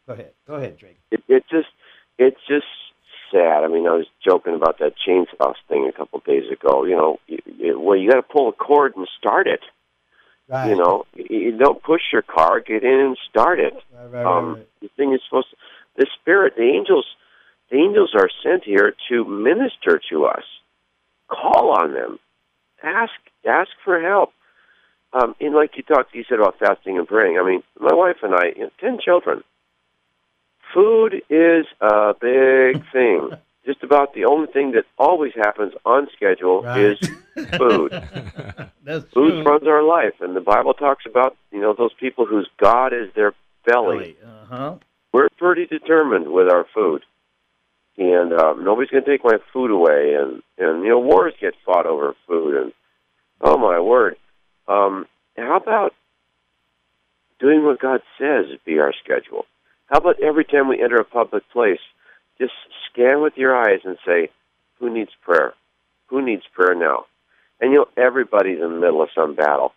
Go 0.06 0.14
ahead. 0.14 0.32
Go 0.46 0.54
ahead, 0.54 0.78
Drake. 0.78 0.98
It, 1.10 1.22
it 1.28 1.44
just, 1.50 1.68
it's 2.18 2.40
just 2.48 2.66
sad. 3.30 3.64
I 3.64 3.68
mean, 3.68 3.86
I 3.86 3.92
was 3.92 4.06
joking 4.24 4.54
about 4.54 4.78
that 4.78 4.94
chainsaw 5.06 5.54
thing 5.68 5.88
a 5.88 5.96
couple 5.96 6.18
of 6.18 6.24
days 6.24 6.50
ago. 6.52 6.84
You 6.84 6.96
know, 6.96 7.18
you, 7.26 7.38
you, 7.46 7.80
well, 7.80 7.96
you 7.96 8.10
got 8.10 8.16
to 8.16 8.22
pull 8.22 8.48
a 8.48 8.52
cord 8.52 8.96
and 8.96 9.08
start 9.18 9.46
it. 9.46 9.60
Right. 10.48 10.70
You 10.70 10.76
know, 10.76 11.04
you 11.14 11.56
don't 11.56 11.82
push 11.82 12.02
your 12.12 12.22
car, 12.22 12.60
get 12.60 12.82
in 12.82 13.00
and 13.00 13.18
start 13.30 13.58
it. 13.60 13.74
Right, 13.94 14.10
right, 14.10 14.26
um, 14.26 14.54
right, 14.54 14.68
The 14.82 14.88
thing 14.96 15.12
is 15.14 15.20
supposed 15.26 15.48
to, 15.50 15.56
the 15.96 16.06
spirit, 16.20 16.54
the 16.56 16.64
angels, 16.64 17.06
the 17.70 17.76
angels 17.76 18.12
are 18.14 18.28
sent 18.42 18.64
here 18.64 18.94
to 19.08 19.24
minister 19.24 20.00
to 20.10 20.26
us. 20.26 20.42
Call 21.28 21.70
on 21.70 21.94
them. 21.94 22.18
Ask, 22.82 23.12
ask 23.48 23.70
for 23.84 24.00
help. 24.00 24.32
Um, 25.12 25.34
and 25.40 25.54
like 25.54 25.76
you 25.76 25.82
talked, 25.82 26.14
you 26.14 26.24
said 26.28 26.40
about 26.40 26.58
fasting 26.58 26.98
and 26.98 27.06
praying. 27.06 27.38
I 27.38 27.46
mean, 27.46 27.62
my 27.78 27.94
wife 27.94 28.16
and 28.22 28.34
I, 28.34 28.46
you 28.56 28.64
know, 28.64 28.70
ten 28.80 28.98
children. 29.02 29.42
Food 30.72 31.22
is 31.28 31.66
a 31.80 32.14
big 32.20 32.84
thing. 32.92 33.30
Just 33.64 33.82
about 33.84 34.14
the 34.14 34.24
only 34.24 34.48
thing 34.48 34.72
that 34.72 34.84
always 34.98 35.32
happens 35.34 35.72
on 35.84 36.08
schedule 36.16 36.62
right. 36.62 36.80
is 36.80 36.98
food. 37.56 37.92
That's 38.82 39.04
food 39.12 39.30
true. 39.30 39.42
runs 39.44 39.66
our 39.68 39.84
life, 39.84 40.14
and 40.20 40.34
the 40.34 40.40
Bible 40.40 40.74
talks 40.74 41.04
about 41.06 41.36
you 41.52 41.60
know 41.60 41.72
those 41.72 41.92
people 41.92 42.26
whose 42.26 42.48
God 42.60 42.92
is 42.92 43.12
their 43.14 43.34
belly. 43.64 44.16
Uh-huh. 44.24 44.76
We're 45.12 45.28
pretty 45.38 45.66
determined 45.66 46.32
with 46.32 46.50
our 46.50 46.66
food, 46.74 47.04
and 47.96 48.32
um, 48.32 48.64
nobody's 48.64 48.90
going 48.90 49.04
to 49.04 49.10
take 49.10 49.24
my 49.24 49.38
food 49.52 49.70
away. 49.70 50.14
And 50.14 50.42
and 50.58 50.82
you 50.82 50.90
know 50.90 50.98
wars 50.98 51.34
get 51.40 51.54
fought 51.64 51.86
over 51.86 52.16
food, 52.26 52.60
and 52.60 52.72
oh 53.40 53.58
my 53.58 53.78
word, 53.78 54.16
um, 54.66 55.06
how 55.36 55.56
about 55.56 55.94
doing 57.38 57.64
what 57.64 57.78
God 57.78 58.00
says 58.18 58.46
be 58.64 58.80
our 58.80 58.92
schedule? 59.04 59.44
How 59.92 59.98
about 59.98 60.22
every 60.22 60.46
time 60.46 60.68
we 60.68 60.82
enter 60.82 60.96
a 60.96 61.04
public 61.04 61.42
place, 61.50 61.78
just 62.38 62.54
scan 62.90 63.20
with 63.20 63.36
your 63.36 63.54
eyes 63.54 63.80
and 63.84 63.98
say, 64.06 64.30
who 64.80 64.88
needs 64.88 65.10
prayer? 65.22 65.52
Who 66.06 66.22
needs 66.22 66.44
prayer 66.54 66.74
now? 66.74 67.04
And 67.60 67.72
you 67.72 67.80
know, 67.80 68.02
everybody's 68.02 68.56
in 68.56 68.72
the 68.72 68.80
middle 68.80 69.02
of 69.02 69.10
some 69.14 69.34
battle. 69.34 69.74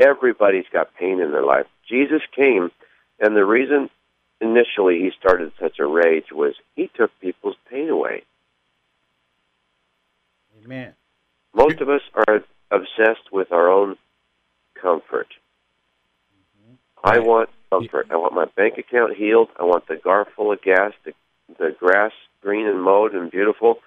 Everybody's 0.00 0.64
got 0.72 0.96
pain 0.96 1.20
in 1.20 1.30
their 1.30 1.44
life. 1.44 1.66
Jesus 1.88 2.20
came, 2.34 2.72
and 3.20 3.36
the 3.36 3.44
reason 3.44 3.90
initially 4.40 4.98
he 4.98 5.12
started 5.16 5.52
such 5.60 5.78
a 5.78 5.86
rage 5.86 6.32
was 6.32 6.54
he 6.74 6.90
took 6.96 7.12
people's 7.20 7.56
pain 7.70 7.88
away. 7.88 8.24
Amen. 10.64 10.94
Most 11.54 11.80
of 11.80 11.88
us 11.88 12.02
are 12.26 12.42
obsessed 12.72 13.30
with 13.30 13.52
our 13.52 13.70
own 13.70 13.94
comfort. 14.74 15.28
Mm-hmm. 16.60 16.74
I 17.04 17.20
want 17.20 17.50
comfort. 17.80 18.06
I 18.10 18.16
want 18.16 18.34
my 18.34 18.46
bank 18.56 18.78
account 18.78 19.16
healed. 19.16 19.48
I 19.58 19.64
want 19.64 19.86
the 19.88 19.96
gar 19.96 20.26
full 20.36 20.52
of 20.52 20.62
gas, 20.62 20.92
the, 21.04 21.12
the 21.58 21.74
grass 21.78 22.12
green 22.42 22.66
and 22.66 22.82
mowed 22.82 23.14
and 23.14 23.30
beautiful. 23.30 23.78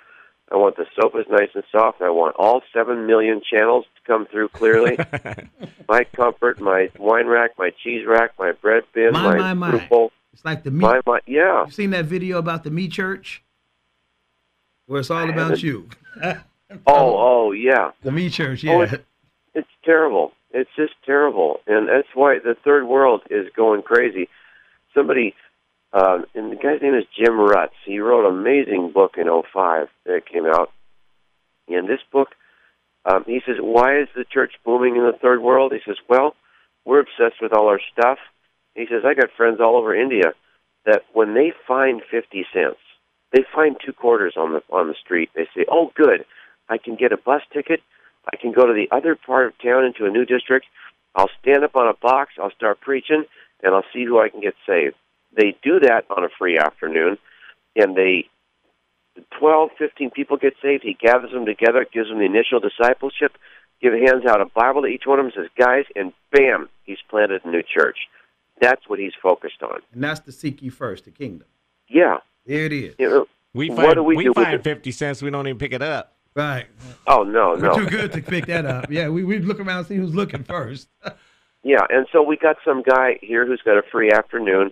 I 0.51 0.55
want 0.55 0.77
the 0.77 0.85
sofas 0.95 1.25
nice 1.29 1.49
and 1.55 1.63
soft. 1.71 2.01
I 2.01 2.09
want 2.09 2.35
all 2.37 2.61
seven 2.73 3.05
million 3.05 3.41
channels 3.41 3.85
to 3.95 4.01
come 4.07 4.25
through 4.27 4.49
clearly. 4.49 4.97
my 5.89 6.05
comfort, 6.05 6.61
my 6.61 6.89
wine 6.97 7.27
rack, 7.27 7.51
my 7.57 7.71
cheese 7.83 8.05
rack, 8.07 8.31
my 8.39 8.53
bread 8.53 8.83
bin, 8.93 9.11
my, 9.11 9.35
my, 9.35 9.53
my, 9.53 9.71
my. 9.71 9.87
Bowl. 9.87 10.11
It's 10.31 10.45
like 10.45 10.63
the 10.63 10.71
meat. 10.71 10.81
My, 10.81 11.01
my, 11.05 11.19
yeah. 11.25 11.65
You 11.65 11.71
seen 11.71 11.89
that 11.89 12.05
video 12.05 12.37
about 12.37 12.63
the 12.63 12.71
meat 12.71 12.93
church? 12.93 13.43
Where 14.85 15.01
it's 15.01 15.11
all 15.11 15.29
about 15.29 15.61
you. 15.61 15.89
oh, 16.23 16.37
oh, 16.87 17.51
yeah. 17.51 17.91
The 18.03 18.11
meat 18.11 18.31
church, 18.31 18.63
oh, 18.63 18.67
yeah. 18.67 18.73
Oh, 18.73 18.81
it's, 18.81 19.03
it's 19.53 19.69
terrible. 19.83 20.31
It's 20.57 20.71
just 20.75 20.93
terrible, 21.05 21.59
and 21.67 21.87
that's 21.87 22.07
why 22.15 22.39
the 22.39 22.55
third 22.55 22.87
world 22.87 23.21
is 23.29 23.45
going 23.55 23.83
crazy. 23.83 24.27
Somebody, 24.95 25.35
uh, 25.93 26.21
and 26.33 26.51
the 26.51 26.55
guy's 26.55 26.81
name 26.81 26.95
is 26.95 27.03
Jim 27.15 27.33
Rutz. 27.33 27.77
He 27.85 27.99
wrote 27.99 28.27
an 28.27 28.39
amazing 28.39 28.91
book 28.91 29.17
in 29.17 29.27
'05 29.27 29.87
that 30.05 30.25
came 30.25 30.47
out. 30.47 30.71
In 31.67 31.85
this 31.85 31.99
book, 32.11 32.29
um, 33.05 33.23
he 33.25 33.39
says, 33.45 33.57
"Why 33.59 33.99
is 33.99 34.07
the 34.15 34.25
church 34.25 34.53
booming 34.65 34.95
in 34.95 35.05
the 35.05 35.13
third 35.21 35.43
world?" 35.43 35.73
He 35.73 35.81
says, 35.85 35.99
"Well, 36.09 36.35
we're 36.85 37.01
obsessed 37.01 37.39
with 37.39 37.53
all 37.53 37.67
our 37.67 37.81
stuff." 37.91 38.17
He 38.73 38.87
says, 38.87 39.05
"I 39.05 39.13
got 39.13 39.29
friends 39.37 39.61
all 39.61 39.75
over 39.75 39.93
India 39.93 40.33
that 40.85 41.05
when 41.13 41.35
they 41.35 41.51
find 41.67 42.01
fifty 42.03 42.47
cents, 42.51 42.79
they 43.29 43.43
find 43.53 43.79
two 43.79 43.93
quarters 43.93 44.33
on 44.35 44.53
the 44.53 44.63
on 44.71 44.87
the 44.87 44.95
street. 44.95 45.29
They 45.35 45.47
say, 45.55 45.65
"Oh, 45.69 45.91
good, 45.93 46.25
I 46.67 46.79
can 46.79 46.95
get 46.95 47.11
a 47.11 47.17
bus 47.17 47.43
ticket." 47.53 47.83
I 48.31 48.35
can 48.37 48.51
go 48.51 48.65
to 48.65 48.73
the 48.73 48.87
other 48.95 49.15
part 49.15 49.47
of 49.47 49.53
town 49.59 49.85
into 49.85 50.05
a 50.05 50.09
new 50.09 50.25
district. 50.25 50.65
I'll 51.15 51.29
stand 51.41 51.63
up 51.63 51.75
on 51.75 51.87
a 51.87 51.93
box. 51.93 52.33
I'll 52.41 52.51
start 52.51 52.81
preaching, 52.81 53.25
and 53.63 53.73
I'll 53.73 53.85
see 53.93 54.05
who 54.05 54.19
I 54.19 54.29
can 54.29 54.41
get 54.41 54.55
saved. 54.67 54.95
They 55.35 55.55
do 55.63 55.79
that 55.79 56.05
on 56.09 56.23
a 56.23 56.29
free 56.37 56.57
afternoon, 56.57 57.17
and 57.75 57.95
they 57.95 58.25
12, 59.39 59.71
15 59.77 60.11
people 60.11 60.37
get 60.37 60.53
saved. 60.61 60.83
He 60.83 60.93
gathers 60.93 61.31
them 61.31 61.45
together, 61.45 61.85
gives 61.91 62.09
them 62.09 62.19
the 62.19 62.25
initial 62.25 62.59
discipleship, 62.59 63.37
give 63.81 63.93
hands 63.93 64.25
out 64.27 64.41
a 64.41 64.45
Bible 64.45 64.83
to 64.83 64.87
each 64.87 65.03
one 65.05 65.19
of 65.19 65.25
them, 65.25 65.33
says, 65.35 65.49
"Guys," 65.57 65.85
and 65.95 66.13
bam, 66.31 66.69
he's 66.83 66.99
planted 67.09 67.43
a 67.45 67.49
new 67.49 67.63
church. 67.63 67.97
That's 68.59 68.87
what 68.87 68.99
he's 68.99 69.13
focused 69.21 69.61
on. 69.61 69.81
And 69.93 70.03
that's 70.03 70.19
to 70.21 70.31
seek 70.31 70.61
you 70.61 70.71
first 70.71 71.05
the 71.05 71.11
kingdom. 71.11 71.47
Yeah, 71.87 72.17
there 72.45 72.65
it 72.65 72.73
is. 72.73 72.95
You 72.97 73.09
know, 73.09 73.27
we 73.53 73.69
find, 73.69 73.83
what 73.83 73.93
do 73.95 74.03
we, 74.03 74.17
we 74.17 74.23
do 74.25 74.33
find 74.33 74.63
fifty 74.63 74.91
cents. 74.91 75.21
We 75.21 75.29
don't 75.29 75.47
even 75.47 75.59
pick 75.59 75.73
it 75.73 75.81
up. 75.81 76.16
Right. 76.37 76.67
Oh 77.07 77.23
no, 77.23 77.55
no. 77.55 77.73
We're 77.73 77.85
too 77.85 77.89
good 77.89 78.11
to 78.13 78.21
pick 78.21 78.45
that 78.45 78.67
up. 78.67 78.91
Yeah, 78.91 79.09
we 79.09 79.23
we 79.23 79.39
look 79.39 79.59
around 79.59 79.79
and 79.79 79.87
see 79.87 79.95
who's 79.95 80.13
looking 80.13 80.43
first. 80.43 80.87
yeah, 81.63 81.81
and 81.89 82.05
so 82.11 82.21
we 82.21 82.37
got 82.37 82.57
some 82.63 82.83
guy 82.83 83.17
here 83.23 83.43
who's 83.47 83.61
got 83.65 83.75
a 83.75 83.81
free 83.91 84.11
afternoon. 84.11 84.71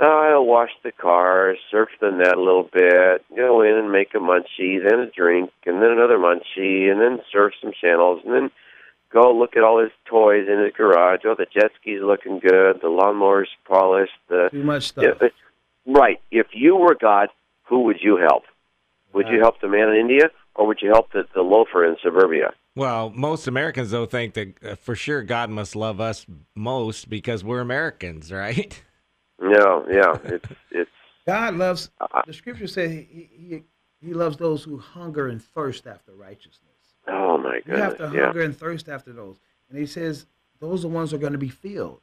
Uh, 0.00 0.06
I'll 0.06 0.46
wash 0.46 0.70
the 0.82 0.92
car, 0.92 1.56
surf 1.70 1.90
the 2.00 2.10
net 2.10 2.34
a 2.34 2.40
little 2.40 2.68
bit, 2.72 3.22
go 3.36 3.60
in 3.60 3.74
and 3.74 3.92
make 3.92 4.14
a 4.14 4.18
munchie, 4.18 4.82
then 4.82 4.98
a 4.98 5.10
drink, 5.10 5.50
and 5.66 5.82
then 5.82 5.90
another 5.90 6.16
munchie, 6.16 6.90
and 6.90 7.02
then 7.02 7.20
surf 7.30 7.52
some 7.60 7.72
channels, 7.78 8.22
and 8.24 8.32
then 8.32 8.50
go 9.12 9.30
look 9.30 9.58
at 9.58 9.62
all 9.62 9.80
his 9.80 9.92
toys 10.06 10.48
in 10.48 10.58
his 10.58 10.72
garage. 10.72 11.20
Oh, 11.26 11.36
the 11.36 11.46
jet 11.52 11.70
ski's 11.80 12.00
looking 12.02 12.40
good, 12.40 12.80
the 12.80 12.88
lawnmower's 12.88 13.50
polished. 13.68 14.18
The, 14.28 14.48
Too 14.50 14.64
much 14.64 14.88
stuff. 14.88 15.20
Right. 15.86 16.20
If 16.30 16.46
you 16.54 16.76
were 16.76 16.96
God, 17.00 17.28
who 17.64 17.82
would 17.82 17.98
you 18.00 18.16
help? 18.16 18.44
Would 19.12 19.28
you 19.28 19.38
help 19.38 19.60
the 19.60 19.68
man 19.68 19.90
in 19.90 19.96
India, 19.96 20.30
or 20.54 20.66
would 20.66 20.78
you 20.80 20.90
help 20.90 21.12
the, 21.12 21.24
the 21.34 21.42
loafer 21.42 21.84
in 21.84 21.96
suburbia? 22.02 22.52
Well, 22.76 23.10
most 23.10 23.46
Americans 23.46 23.90
though 23.90 24.06
think 24.06 24.34
that 24.34 24.64
uh, 24.64 24.74
for 24.76 24.96
sure 24.96 25.22
God 25.22 25.50
must 25.50 25.76
love 25.76 26.00
us 26.00 26.26
most 26.54 27.08
because 27.08 27.44
we're 27.44 27.60
Americans, 27.60 28.32
right? 28.32 28.82
No, 29.40 29.84
yeah, 29.90 30.16
it's 30.24 30.48
it's 30.70 30.90
God 31.26 31.54
loves. 31.54 31.90
Uh, 32.00 32.22
the 32.26 32.32
scripture 32.32 32.66
says 32.66 32.90
he, 32.90 33.28
he 33.32 33.62
he 34.00 34.12
loves 34.14 34.36
those 34.36 34.64
who 34.64 34.78
hunger 34.78 35.28
and 35.28 35.42
thirst 35.42 35.86
after 35.86 36.12
righteousness. 36.12 36.70
Oh 37.06 37.38
my 37.38 37.60
goodness! 37.64 37.76
You 37.76 37.82
have 37.82 37.98
to 37.98 38.16
yeah. 38.16 38.24
hunger 38.26 38.42
and 38.42 38.56
thirst 38.56 38.88
after 38.88 39.12
those, 39.12 39.38
and 39.68 39.78
he 39.78 39.86
says 39.86 40.26
those 40.60 40.80
are 40.80 40.88
the 40.88 40.94
ones 40.94 41.10
who 41.10 41.16
are 41.16 41.20
going 41.20 41.32
to 41.32 41.38
be 41.38 41.48
filled, 41.48 42.00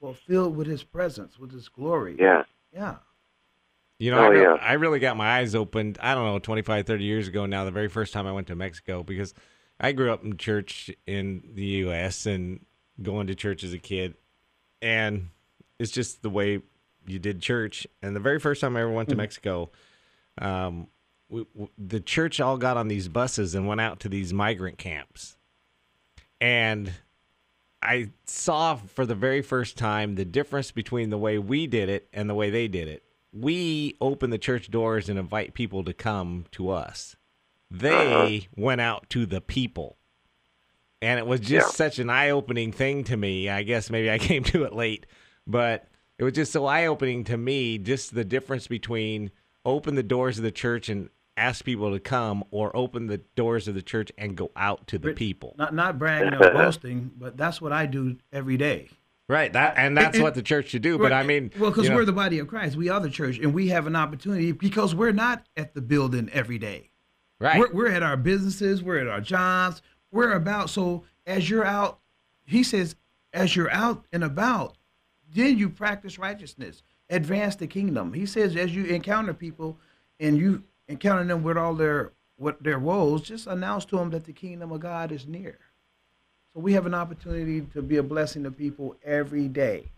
well, 0.00 0.14
filled 0.14 0.56
with 0.56 0.66
His 0.66 0.84
presence, 0.84 1.38
with 1.38 1.52
His 1.52 1.68
glory. 1.68 2.16
Yeah, 2.18 2.42
yeah. 2.72 2.96
You 3.98 4.10
know, 4.10 4.18
oh, 4.18 4.24
I, 4.24 4.28
re- 4.28 4.42
yeah. 4.42 4.54
I 4.60 4.72
really 4.74 4.98
got 4.98 5.16
my 5.16 5.38
eyes 5.38 5.54
opened, 5.54 5.98
I 6.00 6.14
don't 6.14 6.24
know, 6.24 6.38
25, 6.38 6.86
30 6.86 7.04
years 7.04 7.28
ago 7.28 7.46
now, 7.46 7.64
the 7.64 7.70
very 7.70 7.88
first 7.88 8.12
time 8.12 8.26
I 8.26 8.32
went 8.32 8.48
to 8.48 8.56
Mexico, 8.56 9.02
because 9.02 9.34
I 9.78 9.92
grew 9.92 10.12
up 10.12 10.24
in 10.24 10.36
church 10.36 10.90
in 11.06 11.50
the 11.54 11.64
U.S. 11.64 12.26
and 12.26 12.64
going 13.02 13.28
to 13.28 13.34
church 13.34 13.62
as 13.62 13.72
a 13.72 13.78
kid. 13.78 14.14
And 14.82 15.30
it's 15.78 15.90
just 15.90 16.22
the 16.22 16.30
way 16.30 16.60
you 17.06 17.18
did 17.18 17.40
church. 17.40 17.86
And 18.02 18.16
the 18.16 18.20
very 18.20 18.40
first 18.40 18.60
time 18.60 18.76
I 18.76 18.80
ever 18.80 18.90
went 18.90 19.08
to 19.10 19.14
hmm. 19.14 19.20
Mexico, 19.20 19.70
um, 20.38 20.88
we, 21.28 21.46
the 21.78 22.00
church 22.00 22.40
all 22.40 22.56
got 22.56 22.76
on 22.76 22.88
these 22.88 23.08
buses 23.08 23.54
and 23.54 23.66
went 23.66 23.80
out 23.80 24.00
to 24.00 24.08
these 24.08 24.32
migrant 24.32 24.78
camps, 24.78 25.36
and 26.40 26.92
I 27.82 28.10
saw 28.26 28.76
for 28.76 29.06
the 29.06 29.14
very 29.14 29.42
first 29.42 29.76
time 29.76 30.14
the 30.14 30.24
difference 30.24 30.70
between 30.70 31.10
the 31.10 31.18
way 31.18 31.38
we 31.38 31.66
did 31.66 31.88
it 31.88 32.08
and 32.12 32.28
the 32.28 32.34
way 32.34 32.50
they 32.50 32.68
did 32.68 32.88
it. 32.88 33.02
We 33.34 33.96
open 34.00 34.30
the 34.30 34.38
church 34.38 34.70
doors 34.70 35.08
and 35.08 35.18
invite 35.18 35.54
people 35.54 35.82
to 35.84 35.92
come 35.92 36.44
to 36.52 36.70
us. 36.70 37.16
They 37.70 38.40
uh-huh. 38.40 38.46
went 38.56 38.80
out 38.80 39.10
to 39.10 39.26
the 39.26 39.40
people. 39.40 39.96
And 41.02 41.18
it 41.18 41.26
was 41.26 41.40
just 41.40 41.66
yeah. 41.66 41.72
such 41.72 41.98
an 41.98 42.08
eye 42.08 42.30
opening 42.30 42.72
thing 42.72 43.04
to 43.04 43.16
me. 43.16 43.50
I 43.50 43.62
guess 43.62 43.90
maybe 43.90 44.10
I 44.10 44.18
came 44.30 44.44
to 44.44 44.64
it 44.64 44.72
late, 44.72 45.06
but 45.46 45.88
it 46.18 46.24
was 46.24 46.32
just 46.32 46.52
so 46.52 46.66
eye 46.66 46.86
opening 46.86 47.24
to 47.24 47.36
me, 47.36 47.78
just 47.78 48.14
the 48.14 48.24
difference 48.24 48.68
between 48.68 49.30
open 49.64 49.96
the 49.96 50.02
doors 50.02 50.38
of 50.38 50.44
the 50.44 50.52
church 50.52 50.88
and 50.88 51.10
ask 51.36 51.64
people 51.64 51.92
to 51.92 52.00
come 52.00 52.44
or 52.50 52.74
open 52.76 53.08
the 53.08 53.18
doors 53.18 53.66
of 53.66 53.74
the 53.74 53.82
church 53.82 54.12
and 54.16 54.36
go 54.36 54.50
out 54.54 54.86
to 54.86 54.98
the 54.98 55.12
people. 55.12 55.54
Not 55.58 55.74
not 55.74 55.98
bragging 55.98 56.34
or 56.40 56.52
boasting, 56.52 57.10
but 57.18 57.36
that's 57.36 57.60
what 57.60 57.72
I 57.72 57.86
do 57.86 58.18
every 58.32 58.56
day. 58.56 58.90
Right. 59.28 59.52
That 59.52 59.74
and 59.78 59.96
that's 59.96 60.16
and, 60.16 60.22
what 60.22 60.34
the 60.34 60.42
church 60.42 60.68
should 60.68 60.82
do. 60.82 60.98
But 60.98 61.12
I 61.12 61.22
mean, 61.22 61.50
well, 61.58 61.70
because 61.70 61.88
we're 61.88 62.04
the 62.04 62.12
body 62.12 62.38
of 62.38 62.48
Christ, 62.48 62.76
we 62.76 62.90
are 62.90 63.00
the 63.00 63.08
church, 63.10 63.38
and 63.38 63.54
we 63.54 63.68
have 63.68 63.86
an 63.86 63.96
opportunity 63.96 64.52
because 64.52 64.94
we're 64.94 65.12
not 65.12 65.46
at 65.56 65.74
the 65.74 65.80
building 65.80 66.28
every 66.32 66.58
day. 66.58 66.90
Right. 67.40 67.58
We're, 67.58 67.72
we're 67.72 67.88
at 67.88 68.02
our 68.02 68.16
businesses. 68.16 68.82
We're 68.82 68.98
at 68.98 69.08
our 69.08 69.20
jobs. 69.20 69.80
We're 70.10 70.32
about. 70.32 70.70
So 70.70 71.04
as 71.26 71.48
you're 71.48 71.64
out, 71.64 72.00
he 72.44 72.62
says, 72.62 72.96
as 73.32 73.56
you're 73.56 73.70
out 73.70 74.04
and 74.12 74.22
about, 74.22 74.76
then 75.34 75.58
you 75.58 75.68
practice 75.68 76.18
righteousness, 76.18 76.82
advance 77.10 77.56
the 77.56 77.66
kingdom. 77.66 78.12
He 78.12 78.26
says, 78.26 78.54
as 78.56 78.74
you 78.74 78.84
encounter 78.84 79.34
people 79.34 79.78
and 80.20 80.38
you 80.38 80.62
encounter 80.86 81.24
them 81.24 81.42
with 81.42 81.56
all 81.56 81.74
their 81.74 82.12
what 82.36 82.62
their 82.62 82.78
woes, 82.78 83.22
just 83.22 83.46
announce 83.46 83.84
to 83.86 83.96
them 83.96 84.10
that 84.10 84.24
the 84.24 84.32
kingdom 84.32 84.72
of 84.72 84.80
God 84.80 85.12
is 85.12 85.26
near. 85.26 85.58
So 86.54 86.60
we 86.60 86.74
have 86.74 86.86
an 86.86 86.94
opportunity 86.94 87.62
to 87.74 87.82
be 87.82 87.96
a 87.96 88.02
blessing 88.02 88.44
to 88.44 88.50
people 88.50 88.94
every 89.04 89.48
day. 89.48 89.88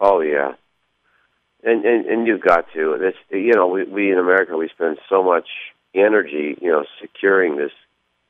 Oh 0.00 0.20
yeah, 0.20 0.52
and 1.64 1.84
and, 1.84 2.06
and 2.06 2.26
you've 2.26 2.42
got 2.42 2.66
to. 2.74 2.98
This 3.00 3.14
you 3.30 3.54
know 3.54 3.68
we 3.68 3.84
we 3.84 4.12
in 4.12 4.18
America 4.18 4.56
we 4.56 4.68
spend 4.68 4.98
so 5.08 5.22
much 5.22 5.48
energy 5.94 6.56
you 6.60 6.70
know 6.70 6.84
securing 7.00 7.56
this. 7.56 7.72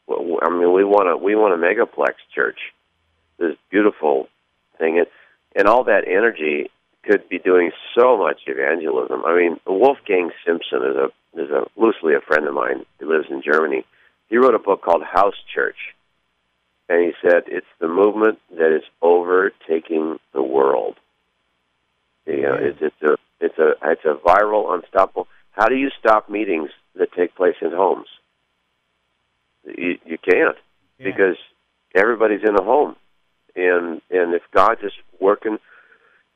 I 0.08 0.48
mean 0.50 0.72
we 0.72 0.84
want 0.84 1.08
a 1.08 1.16
we 1.16 1.34
want 1.34 1.52
a 1.52 1.56
megaplex 1.56 2.14
church, 2.34 2.58
this 3.38 3.56
beautiful 3.70 4.28
thing, 4.78 4.98
and 4.98 5.06
and 5.56 5.66
all 5.66 5.84
that 5.84 6.04
energy 6.06 6.70
could 7.02 7.28
be 7.28 7.38
doing 7.38 7.72
so 7.98 8.16
much 8.16 8.42
evangelism. 8.46 9.24
I 9.24 9.34
mean, 9.34 9.60
Wolfgang 9.66 10.30
Simson 10.44 10.82
is 10.82 10.96
a 10.96 11.06
is 11.40 11.50
a 11.50 11.66
loosely 11.76 12.14
a 12.14 12.20
friend 12.20 12.46
of 12.46 12.54
mine 12.54 12.86
who 12.98 13.08
lives 13.08 13.26
in 13.30 13.42
Germany. 13.42 13.84
He 14.28 14.36
wrote 14.36 14.54
a 14.54 14.58
book 14.58 14.82
called 14.82 15.02
House 15.02 15.36
Church, 15.52 15.94
and 16.88 17.04
he 17.04 17.12
said 17.22 17.44
it's 17.46 17.66
the 17.80 17.88
movement 17.88 18.38
that 18.56 18.74
is 18.74 18.84
overtaking 19.02 20.18
the 20.32 20.42
world. 20.42 20.96
You 22.26 22.42
know, 22.42 22.54
it's, 22.54 22.78
it's 22.80 23.02
a 23.02 23.16
it's 23.40 23.58
a 23.58 23.72
it's 23.82 24.04
a 24.04 24.14
viral, 24.26 24.74
unstoppable. 24.74 25.28
How 25.52 25.66
do 25.66 25.76
you 25.76 25.90
stop 25.98 26.28
meetings 26.28 26.70
that 26.94 27.12
take 27.12 27.34
place 27.34 27.56
in 27.60 27.70
homes? 27.72 28.08
You, 29.64 29.98
you 30.04 30.18
can't 30.18 30.56
yeah. 30.98 31.04
because 31.04 31.36
everybody's 31.94 32.42
in 32.42 32.56
a 32.56 32.62
home, 32.62 32.96
and 33.56 34.00
and 34.10 34.34
if 34.34 34.42
God's 34.52 34.82
just 34.82 34.96
working 35.20 35.58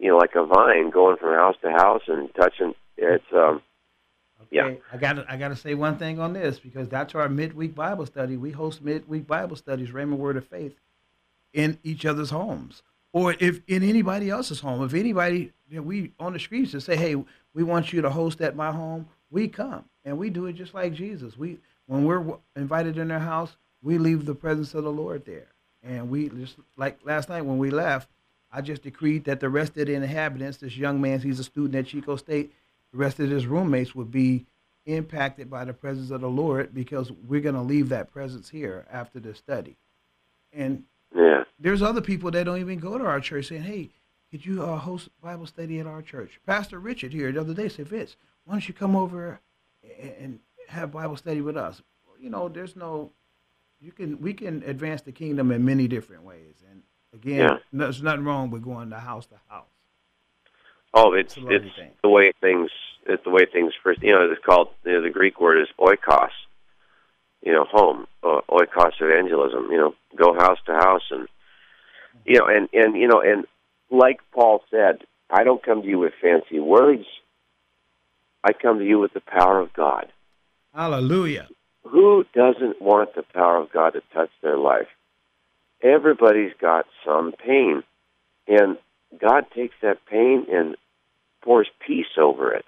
you 0.02 0.08
know, 0.08 0.16
like 0.16 0.34
a 0.34 0.44
vine 0.44 0.90
going 0.90 1.16
from 1.16 1.32
house 1.32 1.54
to 1.62 1.70
house 1.70 2.02
and 2.08 2.28
touching. 2.34 2.74
It's 2.96 3.24
um, 3.32 3.62
okay. 4.46 4.72
yeah. 4.72 4.74
I 4.92 4.96
got 4.96 5.30
I 5.30 5.36
got 5.36 5.48
to 5.48 5.56
say 5.56 5.74
one 5.74 5.98
thing 5.98 6.18
on 6.18 6.32
this 6.32 6.58
because 6.58 6.88
that's 6.88 7.14
our 7.14 7.28
midweek 7.28 7.74
Bible 7.74 8.06
study. 8.06 8.36
We 8.36 8.50
host 8.50 8.82
midweek 8.82 9.26
Bible 9.26 9.56
studies, 9.56 9.90
Rhema 9.90 10.16
Word 10.16 10.36
of 10.36 10.46
Faith, 10.46 10.74
in 11.52 11.78
each 11.82 12.04
other's 12.06 12.30
homes, 12.30 12.82
or 13.12 13.34
if 13.38 13.60
in 13.66 13.82
anybody 13.82 14.30
else's 14.30 14.60
home. 14.60 14.84
If 14.84 14.94
anybody 14.94 15.52
you 15.68 15.76
know, 15.76 15.82
we 15.82 16.12
on 16.18 16.32
the 16.32 16.38
streets 16.38 16.72
to 16.72 16.80
say, 16.80 16.96
hey, 16.96 17.16
we 17.54 17.62
want 17.62 17.92
you 17.92 18.02
to 18.02 18.10
host 18.10 18.40
at 18.40 18.56
my 18.56 18.72
home, 18.72 19.08
we 19.30 19.48
come 19.48 19.84
and 20.04 20.18
we 20.18 20.30
do 20.30 20.46
it 20.46 20.54
just 20.54 20.74
like 20.74 20.92
Jesus. 20.94 21.36
We 21.36 21.58
when 21.86 22.04
we're 22.04 22.38
invited 22.56 22.98
in 22.98 23.08
their 23.08 23.18
house, 23.18 23.56
we 23.82 23.98
leave 23.98 24.24
the 24.26 24.34
presence 24.34 24.74
of 24.74 24.84
the 24.84 24.92
Lord 24.92 25.24
there, 25.24 25.48
and 25.82 26.10
we 26.10 26.28
just 26.28 26.56
like 26.76 26.98
last 27.04 27.28
night 27.28 27.42
when 27.42 27.58
we 27.58 27.70
left 27.70 28.08
I 28.52 28.60
just 28.60 28.82
decreed 28.82 29.24
that 29.24 29.40
the 29.40 29.48
rest 29.48 29.76
of 29.78 29.86
the 29.86 29.94
inhabitants, 29.94 30.58
this 30.58 30.76
young 30.76 31.00
man, 31.00 31.20
he's 31.20 31.40
a 31.40 31.44
student 31.44 31.74
at 31.74 31.86
Chico 31.86 32.16
State, 32.16 32.52
the 32.92 32.98
rest 32.98 33.18
of 33.20 33.30
his 33.30 33.46
roommates 33.46 33.94
would 33.94 34.10
be 34.10 34.46
impacted 34.84 35.48
by 35.48 35.64
the 35.64 35.72
presence 35.72 36.10
of 36.10 36.20
the 36.20 36.28
Lord 36.28 36.74
because 36.74 37.10
we're 37.10 37.40
going 37.40 37.54
to 37.54 37.62
leave 37.62 37.88
that 37.90 38.12
presence 38.12 38.48
here 38.48 38.86
after 38.90 39.20
the 39.20 39.34
study. 39.34 39.76
And 40.52 40.84
yeah. 41.14 41.44
there's 41.58 41.82
other 41.82 42.00
people 42.00 42.30
that 42.32 42.44
don't 42.44 42.60
even 42.60 42.78
go 42.78 42.98
to 42.98 43.04
our 43.04 43.20
church 43.20 43.48
saying, 43.48 43.62
hey, 43.62 43.90
could 44.30 44.44
you 44.44 44.62
uh, 44.62 44.76
host 44.78 45.08
Bible 45.20 45.46
study 45.46 45.78
at 45.78 45.86
our 45.86 46.02
church? 46.02 46.40
Pastor 46.46 46.78
Richard 46.78 47.12
here 47.12 47.30
the 47.30 47.40
other 47.40 47.54
day 47.54 47.68
said, 47.68 47.88
Vince, 47.88 48.16
why 48.44 48.54
don't 48.54 48.66
you 48.66 48.74
come 48.74 48.96
over 48.96 49.40
and 50.00 50.40
have 50.68 50.92
Bible 50.92 51.16
study 51.16 51.40
with 51.40 51.56
us? 51.56 51.82
You 52.18 52.30
know, 52.30 52.48
there's 52.48 52.76
no, 52.76 53.12
you 53.80 53.92
can, 53.92 54.20
we 54.20 54.32
can 54.32 54.62
advance 54.64 55.02
the 55.02 55.12
kingdom 55.12 55.52
in 55.52 55.64
many 55.64 55.86
different 55.86 56.22
ways. 56.24 56.62
And 56.70 56.82
Again, 57.14 57.40
yeah. 57.40 57.56
there's 57.72 58.02
nothing 58.02 58.24
wrong 58.24 58.50
with 58.50 58.62
going 58.62 58.90
to 58.90 58.98
house 58.98 59.26
to 59.26 59.34
house. 59.48 59.66
Oh, 60.94 61.12
it's 61.14 61.36
it's, 61.36 61.64
it's 61.78 61.96
the 62.02 62.08
way 62.08 62.32
things 62.40 62.70
it's 63.06 63.24
the 63.24 63.30
way 63.30 63.46
things 63.46 63.72
first. 63.82 64.02
You 64.02 64.12
know, 64.12 64.30
it's 64.30 64.44
called 64.44 64.68
you 64.84 64.92
know, 64.92 65.02
the 65.02 65.10
Greek 65.10 65.40
word 65.40 65.60
is 65.60 65.68
oikos. 65.78 66.30
You 67.42 67.52
know, 67.52 67.64
home 67.64 68.06
uh, 68.22 68.40
oikos 68.48 68.92
evangelism. 69.00 69.68
You 69.70 69.78
know, 69.78 69.94
go 70.16 70.34
house 70.34 70.58
to 70.66 70.72
house 70.72 71.02
and 71.10 71.28
you 72.24 72.38
know, 72.38 72.46
and 72.46 72.68
and 72.72 72.96
you 72.96 73.08
know, 73.08 73.20
and 73.20 73.46
like 73.90 74.20
Paul 74.32 74.62
said, 74.70 75.02
I 75.30 75.44
don't 75.44 75.62
come 75.62 75.82
to 75.82 75.88
you 75.88 75.98
with 75.98 76.12
fancy 76.20 76.60
words. 76.60 77.04
I 78.44 78.52
come 78.52 78.78
to 78.78 78.84
you 78.84 78.98
with 78.98 79.12
the 79.12 79.20
power 79.20 79.60
of 79.60 79.72
God. 79.72 80.08
Hallelujah. 80.74 81.48
Who 81.84 82.24
doesn't 82.34 82.80
want 82.80 83.14
the 83.14 83.22
power 83.22 83.56
of 83.56 83.70
God 83.72 83.90
to 83.90 84.02
touch 84.12 84.30
their 84.42 84.56
life? 84.56 84.88
everybody's 85.82 86.52
got 86.60 86.86
some 87.04 87.32
pain. 87.32 87.82
And 88.46 88.78
God 89.20 89.44
takes 89.54 89.74
that 89.82 90.04
pain 90.06 90.46
and 90.50 90.76
pours 91.42 91.68
peace 91.86 92.18
over 92.18 92.52
it. 92.52 92.64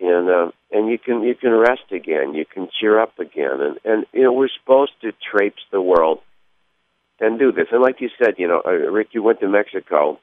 And 0.00 0.28
uh, 0.28 0.50
and 0.70 0.90
you 0.90 0.98
can 0.98 1.22
you 1.22 1.34
can 1.34 1.52
rest 1.52 1.90
again, 1.90 2.34
you 2.34 2.44
can 2.44 2.68
cheer 2.78 3.00
up 3.00 3.18
again, 3.18 3.60
and 3.60 3.78
and 3.84 4.06
you 4.12 4.22
know 4.22 4.32
we're 4.32 4.50
supposed 4.60 4.92
to 5.00 5.12
traipse 5.32 5.62
the 5.72 5.80
world 5.80 6.20
and 7.18 7.38
do 7.38 7.50
this. 7.50 7.68
And 7.72 7.80
like 7.80 8.02
you 8.02 8.10
said, 8.22 8.34
you 8.36 8.46
know, 8.46 8.60
uh, 8.64 8.72
Rick, 8.72 9.08
you 9.12 9.22
went 9.22 9.40
to 9.40 9.48
Mexico, 9.48 10.20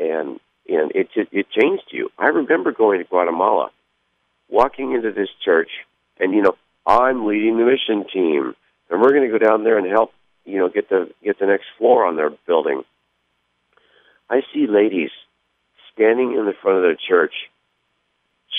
and 0.00 0.40
and 0.66 0.92
it 0.94 1.08
it 1.14 1.46
changed 1.50 1.88
you. 1.90 2.08
I 2.18 2.28
remember 2.28 2.72
going 2.72 3.00
to 3.00 3.04
Guatemala, 3.04 3.70
walking 4.48 4.92
into 4.92 5.12
this 5.12 5.28
church, 5.44 5.70
and 6.18 6.32
you 6.32 6.40
know 6.40 6.56
I'm 6.86 7.26
leading 7.26 7.58
the 7.58 7.64
mission 7.64 8.06
team, 8.10 8.54
and 8.88 9.02
we're 9.02 9.10
going 9.12 9.30
to 9.30 9.38
go 9.38 9.44
down 9.44 9.62
there 9.62 9.76
and 9.76 9.86
help 9.86 10.12
you 10.44 10.58
know, 10.58 10.68
get 10.68 10.88
the 10.88 11.10
get 11.22 11.38
the 11.38 11.46
next 11.46 11.66
floor 11.78 12.04
on 12.04 12.16
their 12.16 12.30
building. 12.46 12.82
I 14.32 14.40
see 14.54 14.66
ladies 14.66 15.10
standing 15.92 16.32
in 16.32 16.46
the 16.46 16.54
front 16.62 16.78
of 16.78 16.82
their 16.82 16.96
church, 16.96 17.34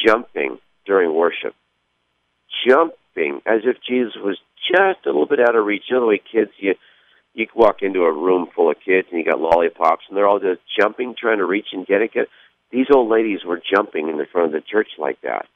jumping 0.05 0.59
during 0.86 1.15
worship, 1.15 1.55
jumping 2.67 3.41
as 3.47 3.62
if 3.63 3.77
Jesus 3.89 4.13
was 4.15 4.38
just 4.69 5.07
a 5.07 5.09
little 5.09 5.25
bit 5.25 5.39
out 5.39 5.55
of 5.55 5.65
reach. 5.65 5.86
You 5.89 5.95
know 5.95 6.01
the 6.01 6.07
way 6.07 6.21
kids 6.31 6.51
you 6.57 6.75
you 7.33 7.47
walk 7.55 7.81
into 7.81 8.03
a 8.03 8.12
room 8.12 8.49
full 8.55 8.69
of 8.69 8.77
kids 8.86 9.07
and 9.09 9.17
you 9.17 9.25
got 9.25 9.39
lollipops 9.39 10.03
and 10.07 10.15
they're 10.15 10.27
all 10.27 10.39
just 10.39 10.62
jumping, 10.79 11.15
trying 11.19 11.39
to 11.39 11.45
reach 11.45 11.65
and 11.73 11.88
get 11.88 12.03
it. 12.03 12.13
Get, 12.13 12.27
these 12.71 12.86
old 12.93 13.09
ladies 13.09 13.39
were 13.43 13.59
jumping 13.59 14.09
in 14.09 14.17
the 14.17 14.27
front 14.31 14.53
of 14.53 14.53
the 14.53 14.62
church 14.62 14.89
like 14.99 15.19
that. 15.21 15.47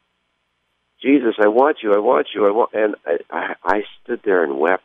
Jesus, 0.99 1.35
I 1.39 1.49
want 1.49 1.77
you, 1.83 1.93
I 1.93 1.99
want 1.99 2.29
you, 2.33 2.47
I 2.47 2.51
want, 2.51 2.71
and 2.73 2.95
I, 3.05 3.17
I, 3.29 3.55
I 3.63 3.81
stood 4.01 4.21
there 4.25 4.43
and 4.43 4.57
wept 4.57 4.81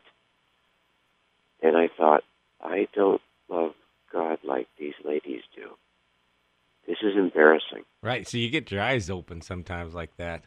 and 1.62 1.74
I 1.74 1.88
thought, 1.96 2.22
I 2.60 2.88
don't 2.94 3.22
love 3.48 3.72
God 4.12 4.38
like 4.44 4.68
these 4.78 4.94
ladies 5.04 5.42
do. 5.54 5.70
This 6.86 6.98
is 7.02 7.16
embarrassing. 7.16 7.84
Right. 8.02 8.26
So 8.26 8.38
you 8.38 8.50
get 8.50 8.70
your 8.70 8.82
eyes 8.82 9.08
open 9.08 9.40
sometimes 9.40 9.94
like 9.94 10.16
that. 10.16 10.44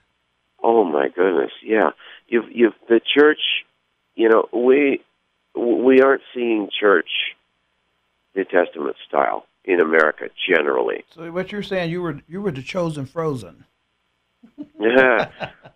Oh 0.62 0.84
my 0.84 1.08
goodness. 1.15 1.51
Yeah. 1.63 1.91
You've 2.28 2.51
you've 2.51 2.73
the 2.89 2.99
church. 3.17 3.39
You 4.15 4.30
know 4.30 4.49
we 4.54 5.01
we 5.56 6.01
aren't 6.01 6.21
seeing 6.34 6.69
church 6.78 7.10
New 8.36 8.43
Testament 8.45 8.95
style 9.08 9.45
in 9.63 9.80
America 9.80 10.25
generally. 10.47 11.04
So 11.13 11.32
what 11.32 11.51
you're 11.51 11.63
saying, 11.63 11.91
you 11.91 12.01
were 12.01 12.21
you 12.28 12.41
were 12.41 12.51
the 12.51 12.62
chosen 12.62 13.06
frozen. 13.06 13.65
yeah. 14.80 15.32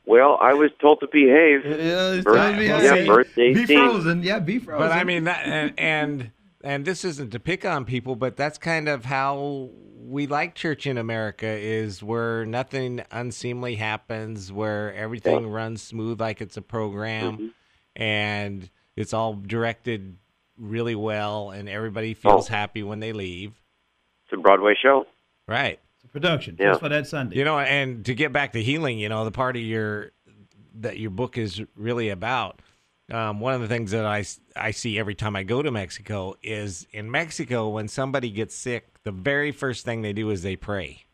Well, 0.06 0.38
I 0.42 0.54
was 0.54 0.72
told 0.82 1.00
to 1.02 1.08
behave. 1.08 1.66
Yeah, 1.66 2.22
Birth, 2.22 2.58
be, 2.58 2.66
yeah, 2.66 3.06
birthday 3.06 3.54
be 3.54 3.66
frozen. 3.66 4.24
Yeah, 4.24 4.40
be 4.40 4.60
frozen. 4.60 4.88
But 4.88 4.92
I 4.92 5.04
mean, 5.04 5.26
that, 5.26 5.46
and, 5.46 5.74
and 5.78 6.32
and 6.64 6.86
this 6.86 7.06
isn't 7.06 7.32
to 7.32 7.40
pick 7.40 7.66
on 7.66 7.86
people, 7.86 8.16
but 8.16 8.36
that's 8.36 8.58
kind 8.58 8.90
of 8.90 9.06
how 9.06 9.70
we 9.98 10.28
like 10.28 10.56
church 10.56 10.88
in 10.88 10.98
America 10.98 11.48
is 11.48 12.02
where 12.04 12.46
nothing 12.46 13.04
unseemly 13.12 13.76
happens, 13.76 14.52
where 14.52 14.94
everything 14.94 15.44
yeah. 15.44 15.54
runs 15.54 15.82
smooth 15.82 16.20
like 16.20 16.42
it's 16.42 16.58
a 16.58 16.62
program, 16.62 17.34
mm-hmm. 17.34 18.02
and 18.02 18.70
it's 18.96 19.14
all 19.14 19.34
directed 19.34 20.18
really 20.58 20.96
well, 20.96 21.52
and 21.52 21.70
everybody 21.70 22.14
feels 22.14 22.50
oh. 22.50 22.54
happy 22.54 22.84
when 22.84 23.00
they 23.00 23.14
leave. 23.14 23.52
It's 24.26 24.34
a 24.34 24.42
Broadway 24.42 24.76
show, 24.82 25.06
right? 25.48 25.80
It's 25.96 26.04
a 26.06 26.08
production 26.08 26.58
yeah. 26.60 26.72
just 26.72 26.82
for 26.82 26.90
that 26.90 27.08
Sunday. 27.08 27.38
You 27.38 27.46
know, 27.46 27.60
and 27.60 28.04
to 28.06 28.14
get 28.14 28.34
back 28.34 28.54
to 28.54 28.62
healing, 28.62 29.00
you 29.00 29.10
know, 29.10 29.26
the 29.26 29.32
part 29.32 29.56
of 29.56 29.62
your 29.62 30.12
that 30.82 30.98
your 30.98 31.12
book 31.12 31.38
is 31.38 31.62
really 31.76 32.10
about 32.10 32.62
um, 33.12 33.40
one 33.40 33.54
of 33.54 33.62
the 33.62 33.68
things 33.68 33.92
that 33.92 34.06
I, 34.06 34.26
I 34.56 34.72
see 34.72 35.00
every 35.00 35.16
time 35.16 35.36
I 35.36 35.44
go 35.44 35.62
to 35.62 35.72
Mexico 35.72 36.36
is 36.44 36.88
in 36.92 37.10
Mexico, 37.10 37.70
when 37.70 37.88
somebody 37.88 38.30
gets 38.30 38.56
sick, 38.56 39.02
the 39.04 39.12
very 39.12 39.52
first 39.52 39.86
thing 39.86 40.02
they 40.02 40.14
do 40.14 40.30
is 40.30 40.42
they 40.42 40.56
pray. 40.56 41.06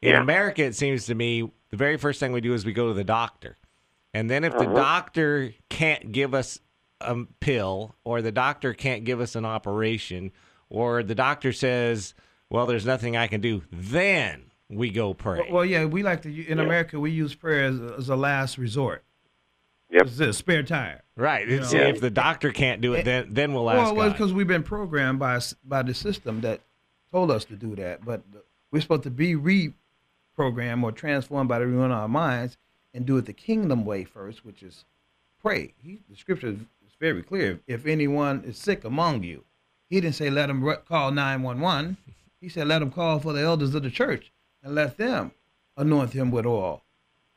In 0.00 0.10
yeah. 0.10 0.20
America, 0.20 0.62
it 0.62 0.74
seems 0.74 1.06
to 1.06 1.14
me, 1.14 1.50
the 1.70 1.76
very 1.76 1.96
first 1.96 2.20
thing 2.20 2.32
we 2.32 2.40
do 2.40 2.54
is 2.54 2.64
we 2.64 2.72
go 2.72 2.88
to 2.88 2.94
the 2.94 3.04
doctor. 3.04 3.56
And 4.14 4.30
then 4.30 4.44
if 4.44 4.54
uh-huh. 4.54 4.64
the 4.64 4.74
doctor 4.74 5.54
can't 5.68 6.12
give 6.12 6.34
us 6.34 6.60
a 7.00 7.24
pill, 7.40 7.94
or 8.04 8.22
the 8.22 8.32
doctor 8.32 8.74
can't 8.74 9.04
give 9.04 9.20
us 9.20 9.36
an 9.36 9.44
operation, 9.44 10.32
or 10.70 11.02
the 11.02 11.14
doctor 11.14 11.52
says, 11.52 12.14
well, 12.50 12.66
there's 12.66 12.86
nothing 12.86 13.16
I 13.16 13.26
can 13.26 13.40
do, 13.40 13.62
then 13.70 14.44
we 14.68 14.90
go 14.90 15.14
pray. 15.14 15.40
Well, 15.40 15.52
well 15.52 15.64
yeah, 15.64 15.84
we 15.84 16.02
like 16.02 16.22
to, 16.22 16.28
in 16.28 16.58
yeah. 16.58 16.64
America, 16.64 16.98
we 16.98 17.10
use 17.10 17.34
prayer 17.34 17.64
as, 17.64 17.80
as 17.80 18.08
a 18.08 18.16
last 18.16 18.58
resort. 18.58 19.04
Yep. 19.90 20.02
It's 20.06 20.20
a 20.20 20.32
spare 20.32 20.62
tire. 20.62 21.02
Right. 21.16 21.48
You 21.48 21.60
know? 21.60 21.70
If 21.72 22.00
the 22.00 22.10
doctor 22.10 22.52
can't 22.52 22.80
do 22.80 22.94
it, 22.94 23.04
then 23.04 23.28
then 23.30 23.54
we'll 23.54 23.70
ask. 23.70 23.78
Well, 23.78 23.94
well, 23.94 24.10
because 24.10 24.32
we've 24.32 24.46
been 24.46 24.62
programmed 24.62 25.18
by 25.18 25.40
by 25.64 25.82
the 25.82 25.94
system 25.94 26.42
that 26.42 26.60
told 27.10 27.30
us 27.30 27.44
to 27.46 27.56
do 27.56 27.74
that, 27.76 28.04
but 28.04 28.22
we're 28.70 28.80
supposed 28.80 29.04
to 29.04 29.10
be 29.10 29.34
reprogrammed 29.34 30.82
or 30.82 30.92
transformed 30.92 31.48
by 31.48 31.58
the 31.58 31.66
renewing 31.66 31.90
of 31.90 31.98
our 31.98 32.08
minds 32.08 32.58
and 32.92 33.06
do 33.06 33.16
it 33.16 33.24
the 33.24 33.32
kingdom 33.32 33.84
way 33.84 34.04
first, 34.04 34.44
which 34.44 34.62
is 34.62 34.84
pray. 35.40 35.72
He, 35.82 36.00
the 36.10 36.16
scripture 36.16 36.48
is 36.48 36.58
very 37.00 37.22
clear. 37.22 37.60
If 37.66 37.86
anyone 37.86 38.42
is 38.44 38.58
sick 38.58 38.84
among 38.84 39.22
you, 39.22 39.44
he 39.88 40.00
didn't 40.00 40.16
say 40.16 40.28
let 40.28 40.46
them 40.48 40.76
call 40.86 41.12
nine 41.12 41.42
one 41.42 41.60
one. 41.60 41.96
He 42.40 42.48
said 42.48 42.68
let 42.68 42.80
them 42.80 42.90
call 42.90 43.20
for 43.20 43.32
the 43.32 43.40
elders 43.40 43.74
of 43.74 43.82
the 43.82 43.90
church 43.90 44.32
and 44.62 44.74
let 44.74 44.98
them 44.98 45.32
anoint 45.76 46.12
him 46.12 46.30
with 46.30 46.44
oil 46.44 46.82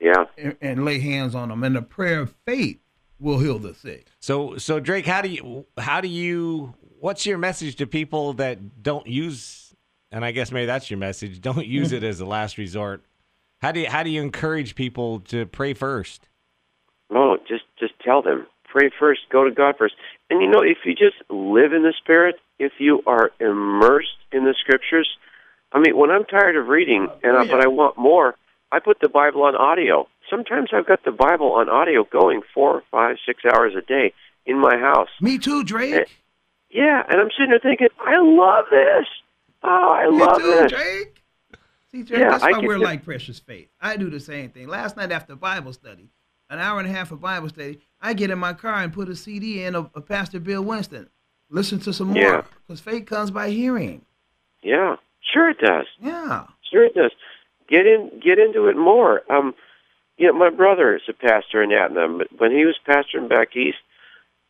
yeah. 0.01 0.25
And, 0.37 0.57
and, 0.61 0.85
lay 0.85 0.99
hands 0.99 1.35
on 1.35 1.49
them, 1.49 1.63
and 1.63 1.75
the 1.75 1.81
prayer 1.81 2.19
of 2.19 2.33
faith 2.45 2.79
will 3.19 3.39
heal 3.39 3.59
the 3.59 3.73
sick. 3.73 4.07
So, 4.19 4.57
so 4.57 4.79
Drake, 4.79 5.05
how 5.05 5.21
do 5.21 5.29
you, 5.29 5.65
how 5.77 6.01
do 6.01 6.07
you, 6.07 6.73
what's 6.99 7.25
your 7.25 7.37
message 7.37 7.75
to 7.77 7.87
people 7.87 8.33
that 8.33 8.81
don't 8.81 9.05
use, 9.05 9.75
and 10.11 10.25
I 10.25 10.31
guess 10.31 10.51
maybe 10.51 10.65
that's 10.65 10.89
your 10.89 10.97
message, 10.97 11.39
don't 11.39 11.67
use 11.67 11.91
it 11.91 12.03
as 12.03 12.19
a 12.19 12.25
last 12.25 12.57
resort. 12.57 13.05
How 13.61 13.71
do 13.71 13.81
you, 13.81 13.89
how 13.89 14.01
do 14.01 14.09
you 14.09 14.21
encourage 14.21 14.73
people 14.73 15.19
to 15.21 15.45
pray 15.45 15.73
first? 15.75 16.27
No, 17.11 17.37
just, 17.47 17.65
just 17.79 17.93
tell 18.03 18.21
them 18.21 18.47
pray 18.71 18.89
first, 18.97 19.21
go 19.31 19.43
to 19.43 19.51
God 19.51 19.75
first. 19.77 19.95
And 20.29 20.41
you 20.41 20.49
know, 20.49 20.61
if 20.61 20.79
you 20.85 20.93
just 20.93 21.17
live 21.29 21.73
in 21.73 21.83
the 21.83 21.93
Spirit, 22.01 22.35
if 22.57 22.73
you 22.79 23.03
are 23.05 23.31
immersed 23.39 24.17
in 24.31 24.45
the 24.45 24.55
Scriptures, 24.59 25.09
I 25.73 25.79
mean, 25.79 25.95
when 25.95 26.09
I'm 26.09 26.25
tired 26.25 26.55
of 26.55 26.67
reading, 26.67 27.07
and 27.23 27.37
I, 27.37 27.45
but 27.45 27.61
I 27.61 27.67
want 27.67 27.97
more, 27.97 28.35
I 28.71 28.79
put 28.79 28.99
the 29.01 29.10
Bible 29.10 29.43
on 29.43 29.55
audio. 29.55 30.07
Sometimes 30.29 30.69
I've 30.73 30.88
got 30.88 31.03
the 31.03 31.12
Bible 31.12 31.51
on 31.53 31.69
audio 31.69 32.05
going 32.05 32.41
four, 32.53 32.84
five, 32.89 33.17
six 33.25 33.43
hours 33.45 33.73
a 33.77 33.81
day 33.81 34.13
in 34.45 34.60
my 34.60 34.77
house. 34.77 35.10
Me 35.19 35.38
too, 35.38 35.63
Drake. 35.63 35.93
And, 35.93 36.05
yeah, 36.69 37.03
and 37.10 37.19
I'm 37.19 37.29
sitting 37.38 37.49
there 37.49 37.60
thinking, 37.60 37.89
I 37.99 38.19
love 38.21 38.65
this. 38.71 39.05
Oh, 39.63 39.91
I 39.91 40.10
Me 40.10 40.17
love 40.17 40.38
too, 40.38 40.43
this. 40.43 40.71
Drake. 40.71 41.23
See, 41.91 42.03
Drake, 42.03 42.21
yeah, 42.21 42.29
that's 42.31 42.43
why 42.43 42.60
we're 42.60 42.79
like 42.79 43.03
Precious 43.03 43.39
Faith. 43.39 43.67
I 43.81 43.97
do 43.97 44.10
the 44.10 44.21
same 44.21 44.49
thing. 44.51 44.69
Last 44.69 44.95
night 44.95 45.12
after 45.12 45.36
Bible 45.36 45.73
study, 45.73 46.10
an 46.49 46.60
hour 46.60 46.79
and 46.79 46.88
a 46.88 46.91
half 46.91 47.12
of 47.12 47.19
Bible 47.19 47.49
study, 47.49 47.81
I 48.01 48.13
get 48.13 48.31
in 48.31 48.39
my 48.39 48.53
car 48.53 48.75
and 48.75 48.93
put 48.93 49.10
a 49.10 49.15
CD 49.15 49.63
in 49.63 49.75
of, 49.75 49.89
of 49.93 50.07
Pastor 50.07 50.39
Bill 50.39 50.62
Winston. 50.62 51.10
Listen 51.49 51.79
to 51.81 51.91
some 51.91 52.13
more. 52.13 52.45
Because 52.65 52.79
faith 52.79 53.05
comes 53.05 53.31
by 53.31 53.49
hearing. 53.49 54.05
Yeah, 54.63 54.95
sure 55.34 55.49
it 55.49 55.57
does. 55.60 55.88
Yeah. 55.99 56.45
Sure 56.71 56.86
it 56.86 56.95
does 56.95 57.12
get 57.71 57.88
in 57.88 58.19
get 58.23 58.38
into 58.38 58.67
it 58.67 58.77
more. 58.77 59.21
Um, 59.31 59.55
you 60.17 60.27
know, 60.27 60.38
my 60.38 60.49
brother 60.49 60.95
is 60.95 61.01
a 61.10 61.13
pastor 61.13 61.63
in 61.63 61.71
Atlanta, 61.71 62.19
but 62.19 62.27
when 62.39 62.51
he 62.51 62.65
was 62.65 62.75
pastoring 62.88 63.27
back 63.27 63.55
east, 63.55 63.79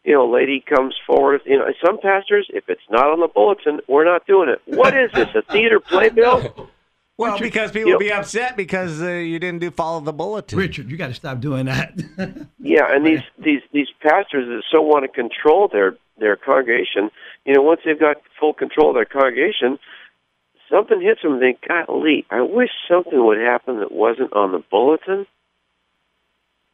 you 0.03 0.13
know, 0.13 0.29
a 0.29 0.31
lady 0.31 0.60
comes 0.60 0.95
forward. 1.07 1.41
You 1.45 1.60
know, 1.60 1.71
some 1.86 1.99
pastors, 1.99 2.47
if 2.49 2.67
it's 2.67 2.81
not 2.89 3.10
on 3.12 3.19
the 3.19 3.27
bulletin, 3.27 3.79
we're 3.88 4.03
not 4.03 4.25
doing 4.25 4.49
it. 4.49 4.62
What 4.65 4.97
is 4.97 5.12
this? 5.13 5.29
A 5.36 5.43
theater 5.43 5.79
playbill? 5.88 6.69
Well, 7.17 7.34
Richard, 7.34 7.43
because 7.43 7.71
people 7.71 7.91
will 7.91 7.99
be 7.99 8.12
upset 8.12 8.57
because 8.57 8.99
uh, 8.99 9.12
you 9.12 9.38
didn't 9.38 9.60
do 9.60 9.69
follow 9.69 9.99
the 9.99 10.13
bulletin. 10.13 10.57
Richard, 10.57 10.89
you 10.89 10.97
got 10.97 11.07
to 11.07 11.13
stop 11.13 11.39
doing 11.39 11.67
that. 11.67 11.93
yeah, 12.60 12.88
and 12.89 13.05
these 13.05 13.21
these 13.38 13.62
these 13.71 13.89
pastors 14.01 14.47
that 14.47 14.63
so 14.71 14.81
want 14.81 15.03
to 15.03 15.07
control 15.07 15.69
their 15.71 15.95
their 16.17 16.36
congregation, 16.36 17.12
you 17.45 17.53
know, 17.53 17.62
once 17.62 17.81
they've 17.86 17.99
got 17.99 18.17
full 18.39 18.53
control 18.53 18.89
of 18.89 18.95
their 18.95 19.05
congregation, 19.05 19.77
something 20.71 21.01
hits 21.01 21.21
them, 21.21 21.39
they 21.39 21.57
golly, 21.67 22.25
I 22.31 22.41
wish 22.41 22.69
something 22.89 23.23
would 23.23 23.38
happen 23.38 23.79
that 23.79 23.91
wasn't 23.91 24.34
on 24.34 24.51
the 24.51 24.63
bulletin. 24.71 25.27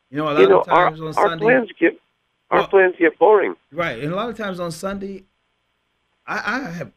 You 0.09 0.17
know, 0.17 0.25
a 0.25 0.31
lot 0.31 0.39
you 0.39 0.47
know, 0.47 0.59
of 0.61 0.65
times 0.67 1.01
our, 1.01 1.07
on 1.07 1.17
our 1.17 1.29
Sunday, 1.29 1.43
plans 1.43 1.69
get 1.77 1.99
our 2.49 2.59
well, 2.59 2.67
plans 2.67 2.95
get 2.97 3.19
boring. 3.19 3.55
Right, 3.71 4.01
and 4.01 4.13
a 4.13 4.15
lot 4.15 4.29
of 4.29 4.37
times 4.37 4.59
on 4.59 4.71
Sunday, 4.71 5.25
I, 6.25 6.37
I 6.45 6.69
have 6.71 6.91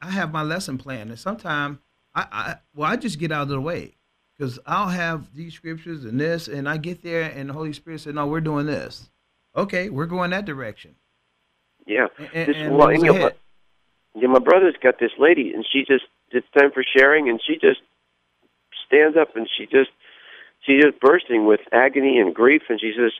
I 0.00 0.10
have 0.10 0.32
my 0.32 0.42
lesson 0.42 0.78
plan, 0.78 1.10
and 1.10 1.18
sometimes 1.18 1.78
I, 2.14 2.26
I 2.32 2.54
well 2.74 2.90
I 2.90 2.96
just 2.96 3.18
get 3.18 3.32
out 3.32 3.42
of 3.42 3.48
the 3.48 3.60
way 3.60 3.96
because 4.36 4.58
I'll 4.66 4.88
have 4.88 5.34
these 5.34 5.52
scriptures 5.52 6.04
and 6.04 6.18
this, 6.18 6.48
and 6.48 6.66
I 6.68 6.78
get 6.78 7.02
there, 7.02 7.24
and 7.24 7.50
the 7.50 7.52
Holy 7.52 7.74
Spirit 7.74 8.00
said, 8.00 8.14
"No, 8.14 8.26
we're 8.26 8.40
doing 8.40 8.64
this. 8.64 9.10
Okay, 9.54 9.90
we're 9.90 10.06
going 10.06 10.30
that 10.30 10.46
direction." 10.46 10.94
Yeah, 11.86 12.06
and, 12.32 12.48
this, 12.48 12.56
and 12.56 12.76
well, 12.76 12.88
and, 12.88 13.02
you 13.02 13.30
yeah, 14.14 14.28
my 14.28 14.38
brother's 14.38 14.76
got 14.82 14.98
this 14.98 15.10
lady, 15.18 15.52
and 15.52 15.66
she 15.70 15.84
just 15.84 16.04
it's 16.34 16.46
time 16.58 16.70
for 16.72 16.84
sharing, 16.96 17.28
and 17.28 17.40
she 17.44 17.54
just 17.54 17.80
stands 18.86 19.16
up 19.16 19.36
and 19.36 19.48
she 19.56 19.66
just 19.66 19.90
she's 20.64 20.82
just 20.82 21.00
bursting 21.00 21.46
with 21.46 21.60
agony 21.72 22.18
and 22.18 22.34
grief, 22.34 22.62
and 22.68 22.80
she 22.80 22.92
says, 22.96 23.12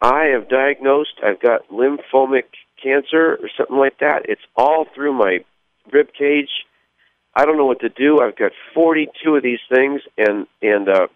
"I 0.00 0.26
have 0.26 0.48
diagnosed. 0.48 1.20
I've 1.24 1.40
got 1.40 1.68
lymphomic 1.70 2.44
cancer 2.82 3.38
or 3.40 3.48
something 3.56 3.76
like 3.76 3.98
that. 3.98 4.22
It's 4.28 4.42
all 4.56 4.86
through 4.94 5.12
my 5.12 5.44
rib 5.92 6.08
cage. 6.18 6.50
I 7.34 7.44
don't 7.44 7.56
know 7.56 7.66
what 7.66 7.80
to 7.80 7.88
do. 7.88 8.20
I've 8.20 8.36
got 8.36 8.52
42 8.74 9.36
of 9.36 9.42
these 9.42 9.60
things, 9.72 10.02
and 10.18 10.46
and 10.60 10.88
uh, 10.88 11.06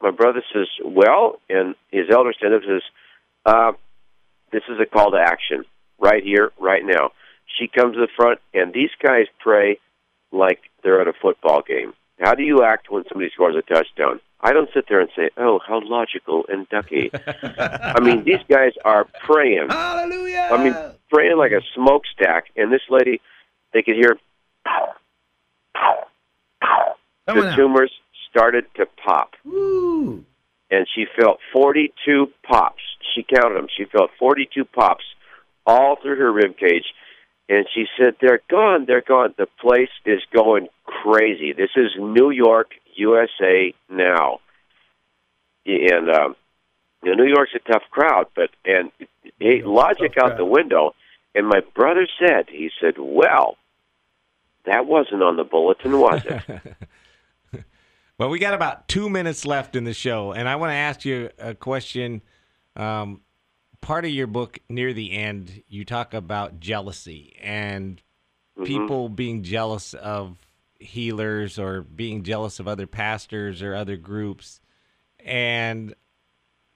my 0.00 0.10
brother 0.10 0.42
says, 0.52 0.68
"Well," 0.84 1.40
and 1.48 1.74
his 1.90 2.06
elder 2.10 2.32
stand 2.32 2.54
up 2.54 2.62
says, 2.62 2.82
uh, 3.46 3.72
"This 4.52 4.62
is 4.68 4.78
a 4.80 4.86
call 4.86 5.12
to 5.12 5.18
action 5.18 5.64
right 5.98 6.22
here, 6.22 6.52
right 6.58 6.84
now." 6.84 7.12
She 7.58 7.66
comes 7.68 7.94
to 7.94 8.00
the 8.00 8.08
front, 8.16 8.40
and 8.54 8.72
these 8.72 8.90
guys 9.02 9.26
pray 9.40 9.78
like 10.32 10.60
they're 10.82 11.00
at 11.00 11.08
a 11.08 11.12
football 11.12 11.62
game. 11.62 11.92
How 12.20 12.34
do 12.34 12.42
you 12.42 12.62
act 12.62 12.90
when 12.90 13.04
somebody 13.08 13.30
scores 13.32 13.56
a 13.56 13.62
touchdown? 13.62 14.20
I 14.42 14.52
don't 14.52 14.68
sit 14.74 14.86
there 14.88 15.00
and 15.00 15.10
say, 15.16 15.30
"Oh, 15.36 15.58
how 15.66 15.80
logical 15.82 16.44
and 16.48 16.68
ducky." 16.68 17.10
I 17.42 18.00
mean, 18.00 18.24
these 18.24 18.42
guys 18.48 18.72
are 18.84 19.06
praying. 19.24 19.68
Hallelujah! 19.68 20.48
I 20.50 20.62
mean, 20.62 20.74
praying 21.10 21.36
like 21.38 21.52
a 21.52 21.60
smokestack. 21.74 22.46
And 22.56 22.72
this 22.72 22.82
lady, 22.90 23.20
they 23.72 23.82
could 23.82 23.96
hear 23.96 24.18
the 27.34 27.56
tumors 27.56 27.92
started 28.30 28.64
to 28.76 28.86
pop. 29.04 29.34
Ooh. 29.46 30.24
And 30.70 30.86
she 30.94 31.06
felt 31.18 31.38
42 31.52 32.28
pops. 32.44 32.82
She 33.14 33.22
counted 33.24 33.56
them. 33.56 33.66
She 33.76 33.84
felt 33.84 34.10
42 34.18 34.64
pops 34.64 35.04
all 35.66 35.96
through 36.00 36.16
her 36.16 36.32
rib 36.32 36.56
cage. 36.56 36.84
And 37.50 37.66
she 37.74 37.86
said, 37.98 38.14
They're 38.20 38.40
gone, 38.48 38.84
they're 38.86 39.02
gone. 39.02 39.34
The 39.36 39.48
place 39.60 39.90
is 40.06 40.22
going 40.32 40.68
crazy. 40.84 41.52
This 41.52 41.70
is 41.74 41.90
New 41.98 42.30
York, 42.30 42.70
USA 42.94 43.74
now. 43.90 44.38
And 45.66 46.08
um, 46.08 46.36
you 47.02 47.10
know, 47.10 47.24
New 47.24 47.28
York's 47.28 47.50
a 47.56 47.72
tough 47.72 47.82
crowd, 47.90 48.28
but 48.36 48.50
and 48.64 48.92
hey, 49.40 49.62
logic 49.64 50.16
out 50.16 50.36
the 50.36 50.44
window. 50.44 50.94
And 51.34 51.46
my 51.46 51.60
brother 51.74 52.06
said, 52.20 52.46
he 52.48 52.70
said, 52.80 52.94
Well, 52.98 53.56
that 54.64 54.86
wasn't 54.86 55.24
on 55.24 55.36
the 55.36 55.44
bulletin, 55.44 55.98
was 55.98 56.22
it? 56.24 56.62
well, 58.18 58.28
we 58.28 58.38
got 58.38 58.54
about 58.54 58.86
two 58.86 59.10
minutes 59.10 59.44
left 59.44 59.74
in 59.74 59.82
the 59.82 59.94
show, 59.94 60.30
and 60.30 60.48
I 60.48 60.54
want 60.54 60.70
to 60.70 60.76
ask 60.76 61.04
you 61.04 61.30
a 61.36 61.56
question. 61.56 62.22
Um, 62.76 63.22
part 63.80 64.04
of 64.04 64.10
your 64.10 64.26
book 64.26 64.58
near 64.68 64.92
the 64.92 65.12
end, 65.12 65.62
you 65.68 65.84
talk 65.84 66.14
about 66.14 66.60
jealousy 66.60 67.36
and 67.40 67.96
mm-hmm. 68.56 68.64
people 68.64 69.08
being 69.08 69.42
jealous 69.42 69.94
of 69.94 70.36
healers 70.78 71.58
or 71.58 71.82
being 71.82 72.22
jealous 72.22 72.60
of 72.60 72.68
other 72.68 72.86
pastors 72.86 73.62
or 73.62 73.74
other 73.74 73.96
groups. 73.96 74.60
And 75.24 75.94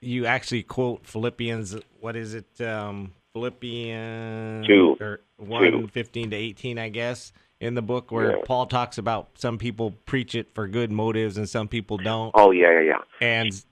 you 0.01 0.25
actually 0.25 0.63
quote 0.63 1.05
Philippians, 1.05 1.75
what 1.99 2.15
is 2.15 2.35
it? 2.35 2.61
Um, 2.61 3.13
Philippians 3.33 4.67
two, 4.67 4.95
or 5.01 5.21
one 5.37 5.87
fifteen 5.87 6.29
to 6.29 6.35
eighteen, 6.35 6.77
I 6.77 6.89
guess. 6.89 7.33
in 7.59 7.73
the 7.73 7.81
book 7.81 8.11
where 8.11 8.37
Yeah. 8.37 8.43
Paul 8.45 8.65
talks 8.65 8.97
about 8.97 9.29
some 9.35 9.57
people 9.57 9.91
preach 10.05 10.35
it 10.35 10.53
for 10.53 10.67
good 10.67 10.91
motives 10.91 11.37
and 11.37 11.49
some 11.49 11.67
people 11.67 11.97
don't. 11.97 12.31
Oh 12.33 12.51
yeah, 12.51 12.71
yeah, 12.71 12.81
yeah. 12.81 13.01
And 13.21 13.65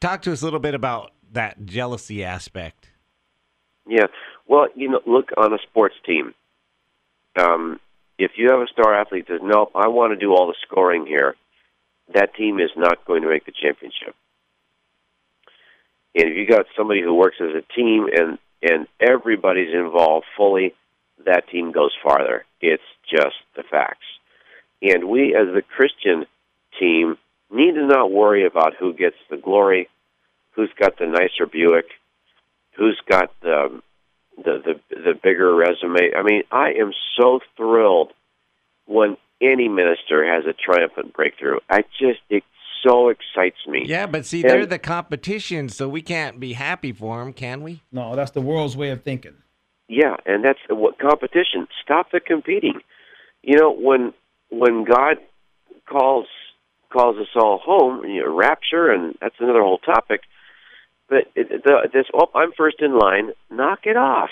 talk 0.00 0.22
to 0.22 0.32
us 0.32 0.42
a 0.42 0.44
little 0.44 0.60
bit 0.60 0.74
about 0.74 1.12
that 1.36 1.64
jealousy 1.64 2.24
aspect. 2.24 2.90
Yeah. 3.86 4.06
Well, 4.48 4.68
you 4.74 4.90
know, 4.90 5.00
look 5.06 5.30
on 5.36 5.52
a 5.52 5.58
sports 5.70 5.94
team. 6.04 6.34
Um, 7.38 7.78
if 8.18 8.32
you 8.36 8.48
have 8.50 8.60
a 8.60 8.66
star 8.66 8.94
athlete 8.94 9.28
that 9.28 9.40
says, 9.40 9.42
"Nope, 9.42 9.72
I 9.74 9.88
want 9.88 10.12
to 10.12 10.16
do 10.16 10.32
all 10.34 10.46
the 10.46 10.56
scoring 10.62 11.06
here," 11.06 11.36
that 12.14 12.34
team 12.34 12.58
is 12.58 12.70
not 12.76 13.04
going 13.04 13.22
to 13.22 13.28
make 13.28 13.44
the 13.44 13.52
championship. 13.52 14.14
And 16.14 16.30
if 16.30 16.36
you 16.36 16.46
got 16.46 16.66
somebody 16.76 17.02
who 17.02 17.14
works 17.14 17.36
as 17.40 17.54
a 17.54 17.62
team 17.74 18.08
and 18.12 18.38
and 18.62 18.86
everybody's 19.00 19.74
involved 19.74 20.26
fully, 20.36 20.74
that 21.24 21.48
team 21.48 21.72
goes 21.72 21.92
farther. 22.02 22.44
It's 22.60 22.82
just 23.08 23.36
the 23.54 23.62
facts. 23.62 24.06
And 24.82 25.08
we, 25.08 25.34
as 25.34 25.52
the 25.54 25.62
Christian 25.62 26.26
team, 26.78 27.18
need 27.50 27.74
to 27.74 27.86
not 27.86 28.10
worry 28.10 28.46
about 28.46 28.74
who 28.74 28.94
gets 28.94 29.16
the 29.30 29.36
glory, 29.36 29.88
who's 30.56 30.70
got 30.80 30.98
the 30.98 31.06
nicer 31.06 31.46
Buick, 31.46 31.86
who's 32.76 33.00
got 33.08 33.30
the 33.42 33.80
the 34.36 34.80
the, 34.88 34.96
the 34.96 35.14
bigger 35.22 35.54
resume. 35.54 36.12
I 36.16 36.22
mean, 36.22 36.42
I 36.50 36.70
am 36.80 36.92
so 37.20 37.40
thrilled 37.56 38.12
when 38.86 39.16
any 39.40 39.68
minister 39.68 40.26
has 40.26 40.44
a 40.46 40.52
triumphant 40.54 41.12
breakthrough. 41.12 41.58
I 41.70 41.82
just 42.00 42.20
it 42.30 42.42
so 42.82 43.08
excites 43.08 43.66
me. 43.66 43.84
Yeah, 43.86 44.06
but 44.06 44.26
see, 44.26 44.42
And- 44.42 44.50
they're 44.50 44.66
the 44.66 44.78
competition, 44.78 45.68
so 45.68 45.88
we 45.88 46.02
can't 46.02 46.40
be 46.40 46.54
happy 46.54 46.92
for 46.92 47.22
them, 47.22 47.32
can 47.32 47.62
we? 47.62 47.82
No, 47.92 48.16
that's 48.16 48.30
the 48.30 48.40
world's 48.40 48.76
way 48.76 48.90
of 48.90 49.02
thinking. 49.02 49.34
Yeah, 49.88 50.16
and 50.24 50.44
that's 50.44 50.58
what 50.68 50.98
competition. 50.98 51.68
Stop 51.84 52.10
the 52.10 52.18
competing. 52.20 52.80
You 53.42 53.56
know, 53.56 53.70
when 53.72 54.12
when 54.50 54.84
God 54.84 55.18
calls 55.88 56.26
calls 56.90 57.16
us 57.18 57.28
all 57.34 57.58
home, 57.58 58.04
you 58.04 58.22
know, 58.22 58.34
rapture, 58.34 58.90
and 58.90 59.16
that's 59.20 59.36
another 59.38 59.62
whole 59.62 59.78
topic. 59.78 60.22
But 61.08 61.28
it, 61.34 61.62
the, 61.64 61.88
this, 61.92 62.06
oh, 62.12 62.30
I'm 62.34 62.52
first 62.52 62.76
in 62.80 62.98
line. 62.98 63.30
Knock 63.50 63.80
it 63.84 63.96
off. 63.96 64.30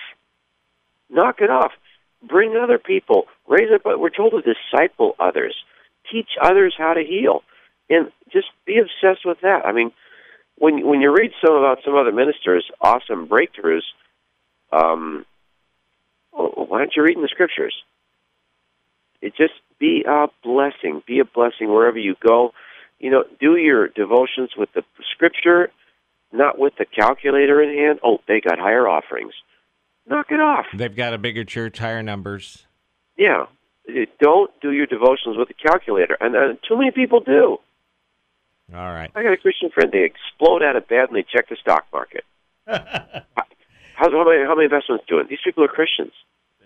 Knock 1.09 1.41
it 1.41 1.51
off. 1.51 1.73
Bring 2.27 2.57
other 2.57 2.79
people. 2.79 3.27
Raise 3.47 3.71
up. 3.73 3.83
We're 3.85 4.11
told 4.11 4.33
to 4.33 4.43
disciple 4.43 5.15
others. 5.21 5.55
Teach 6.11 6.31
others 6.41 6.75
how 6.77 6.95
to 6.95 7.03
heal, 7.03 7.43
and 7.89 8.11
just 8.33 8.49
be 8.67 8.79
obsessed 8.79 9.25
with 9.25 9.41
that. 9.43 9.65
I 9.65 9.73
mean, 9.73 9.93
when 10.57 10.87
when 10.87 11.01
you 11.01 11.15
read 11.15 11.33
some 11.45 11.55
about 11.55 11.79
some 11.85 11.95
other 11.95 12.13
ministers' 12.13 12.69
awesome 12.81 13.29
breakthroughs, 13.29 13.83
um, 14.73 15.25
why 16.33 16.81
aren't 16.81 16.97
you 16.97 17.03
reading 17.03 17.23
the 17.23 17.29
scriptures? 17.29 17.75
It 19.23 19.35
just 19.37 19.55
be 19.79 20.05
a 20.07 20.27
blessing. 20.43 21.03
Be 21.07 21.21
a 21.21 21.25
blessing 21.25 21.73
wherever 21.73 21.99
you 21.99 22.17
go. 22.21 22.53
You 22.99 23.11
know, 23.11 23.25
do 23.41 23.57
your 23.57 23.89
devotions 23.89 24.51
with 24.57 24.73
the 24.75 24.83
scripture, 25.13 25.71
not 26.35 26.59
with 26.59 26.75
the 26.79 26.85
calculator 26.85 27.63
in 27.63 27.77
hand. 27.77 28.01
Oh, 28.05 28.19
they 28.29 28.41
got 28.41 28.59
higher 28.59 28.87
offerings. 28.89 29.33
Knock 30.07 30.27
it 30.31 30.41
off. 30.41 30.67
They've 30.75 30.95
got 30.95 31.15
a 31.15 31.19
bigger 31.19 31.45
church, 31.45 31.79
higher 31.79 32.03
numbers. 32.03 32.67
Yeah. 33.17 33.47
Don't 34.21 34.51
do 34.61 34.71
your 34.73 34.87
devotions 34.87 35.37
with 35.37 35.49
a 35.51 35.55
calculator. 35.55 36.17
And 36.21 36.35
uh, 36.37 36.41
too 36.69 36.77
many 36.77 36.91
people 36.91 37.21
do. 37.21 37.59
All 38.75 38.93
right. 38.93 39.11
I 39.15 39.23
got 39.23 39.33
a 39.33 39.37
Christian 39.37 39.71
friend. 39.71 39.91
They 39.93 40.05
explode 40.05 40.63
out 40.63 40.77
of 40.77 40.89
bed 40.89 41.09
and 41.09 41.17
they 41.17 41.23
check 41.31 41.49
the 41.49 41.57
stock 41.57 41.87
market. 41.93 42.25
How's, 42.67 44.11
how, 44.13 44.25
many, 44.25 44.43
how 44.45 44.55
many 44.55 44.65
investments 44.65 45.05
doing? 45.09 45.27
These 45.31 45.39
people 45.45 45.65
are 45.65 45.69
Christians. 45.69 46.13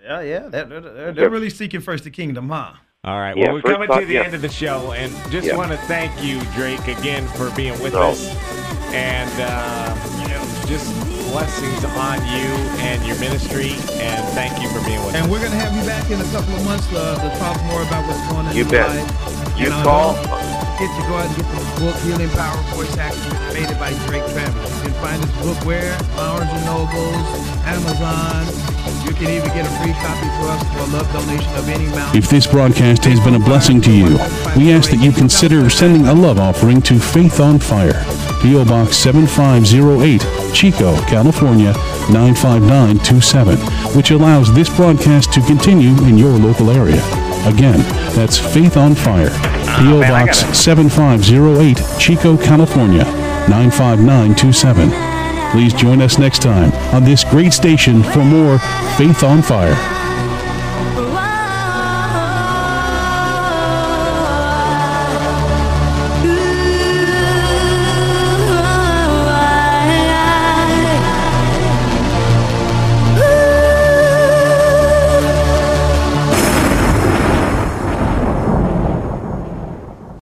Yeah, 0.02 0.20
yeah. 0.22 0.48
They're, 0.48 0.64
they're, 0.80 1.12
they're 1.12 1.30
really 1.30 1.50
seeking 1.50 1.80
first 1.80 2.04
the 2.04 2.10
kingdom, 2.10 2.48
huh? 2.48 2.72
All 3.04 3.18
right. 3.18 3.36
Yeah, 3.36 3.46
Well, 3.46 3.54
we're 3.54 3.62
coming 3.62 3.88
thought- 3.88 4.00
to 4.00 4.06
the 4.06 4.14
yeah. 4.14 4.22
end 4.22 4.34
of 4.34 4.42
the 4.42 4.48
show, 4.48 4.92
and 4.92 5.12
just 5.30 5.46
Yeah. 5.46 5.56
want 5.56 5.70
to 5.72 5.76
thank 5.78 6.12
you, 6.24 6.40
Drake, 6.54 6.86
again 6.88 7.26
for 7.28 7.50
being 7.54 7.80
with 7.82 7.92
No. 7.92 8.10
us, 8.10 8.28
and 8.94 9.30
uh, 9.40 9.94
you 10.22 10.28
know, 10.28 10.44
just 10.66 10.88
blessings 11.30 11.84
on 11.96 12.18
you 12.32 12.48
and 12.80 13.04
your 13.06 13.18
ministry, 13.20 13.72
and 14.00 14.24
thank 14.34 14.60
you 14.62 14.68
for 14.70 14.80
being 14.86 14.98
with 15.04 15.14
And 15.14 15.16
us. 15.16 15.22
And 15.24 15.30
we're 15.30 15.42
gonna 15.42 15.60
have 15.60 15.74
you 15.76 15.84
back 15.84 16.10
in 16.10 16.20
a 16.20 16.28
couple 16.32 16.54
of 16.56 16.64
months 16.64 16.88
uh, 16.92 17.16
to 17.20 17.38
talk 17.38 17.60
more 17.64 17.82
about 17.82 18.06
what's 18.08 18.20
going 18.32 18.46
on 18.46 18.56
You 18.56 18.64
in 18.64 18.68
your 18.70 18.80
bet. 18.86 18.88
life. 18.96 19.58
You 19.58 19.66
And, 19.66 19.74
call. 19.84 20.14
don't 20.14 20.28
to 20.78 21.02
go 21.10 21.14
out 21.18 21.26
and 21.26 21.34
get 21.36 21.46
the 21.50 21.80
book 21.82 21.96
Healing 22.06 22.30
Power 22.38 22.56
Voice 22.78 22.96
Activated 22.96 23.78
by 23.80 23.90
Drake 24.06 24.22
Travis. 24.30 24.70
You 24.78 24.82
can 24.90 24.92
find 25.02 25.22
this 25.22 25.34
book 25.42 25.58
where? 25.66 25.98
Barnes 26.14 26.46
and 26.54 26.64
Nobles, 26.64 27.26
Amazon. 27.66 28.46
You 29.04 29.12
can 29.14 29.28
even 29.34 29.48
get 29.58 29.66
a 29.66 29.72
free 29.82 29.92
copy 29.98 30.28
to 30.30 30.42
us 30.54 30.62
for 30.72 30.78
a 30.78 30.86
love 30.96 31.12
donation 31.12 31.52
of 31.56 31.68
any 31.68 31.86
amount. 31.86 32.14
If 32.14 32.30
this 32.30 32.46
broadcast 32.46 33.04
has 33.06 33.18
been 33.20 33.34
a 33.34 33.40
blessing 33.40 33.80
to 33.82 33.90
you, 33.92 34.04
we 34.56 34.70
ask 34.70 34.90
that 34.90 35.00
you 35.02 35.10
consider 35.10 35.68
sending 35.68 36.06
a 36.06 36.14
love 36.14 36.38
offering 36.38 36.80
to 36.82 36.98
Faith 37.00 37.40
on 37.40 37.58
Fire, 37.58 38.04
P.O. 38.40 38.64
Box 38.64 38.96
7508, 38.96 40.54
Chico, 40.54 40.96
California 41.06 41.72
95927, 42.10 43.58
which 43.96 44.10
allows 44.10 44.52
this 44.54 44.68
broadcast 44.74 45.32
to 45.32 45.40
continue 45.42 45.90
in 46.04 46.16
your 46.16 46.30
local 46.30 46.70
area. 46.70 47.02
Again, 47.46 47.80
that's 48.14 48.38
Faith 48.38 48.76
on 48.76 48.94
Fire, 48.94 49.30
ah, 49.32 49.80
P.O. 49.82 50.00
man, 50.00 50.26
Box 50.26 50.38
7508, 50.56 52.00
Chico, 52.00 52.36
California 52.36 53.04
95927. 53.48 54.90
Please 55.52 55.72
join 55.72 56.02
us 56.02 56.18
next 56.18 56.42
time 56.42 56.72
on 56.94 57.04
this 57.04 57.24
great 57.24 57.52
station 57.52 58.02
for 58.02 58.24
more 58.24 58.58
Faith 58.96 59.22
on 59.22 59.42
Fire. 59.42 59.97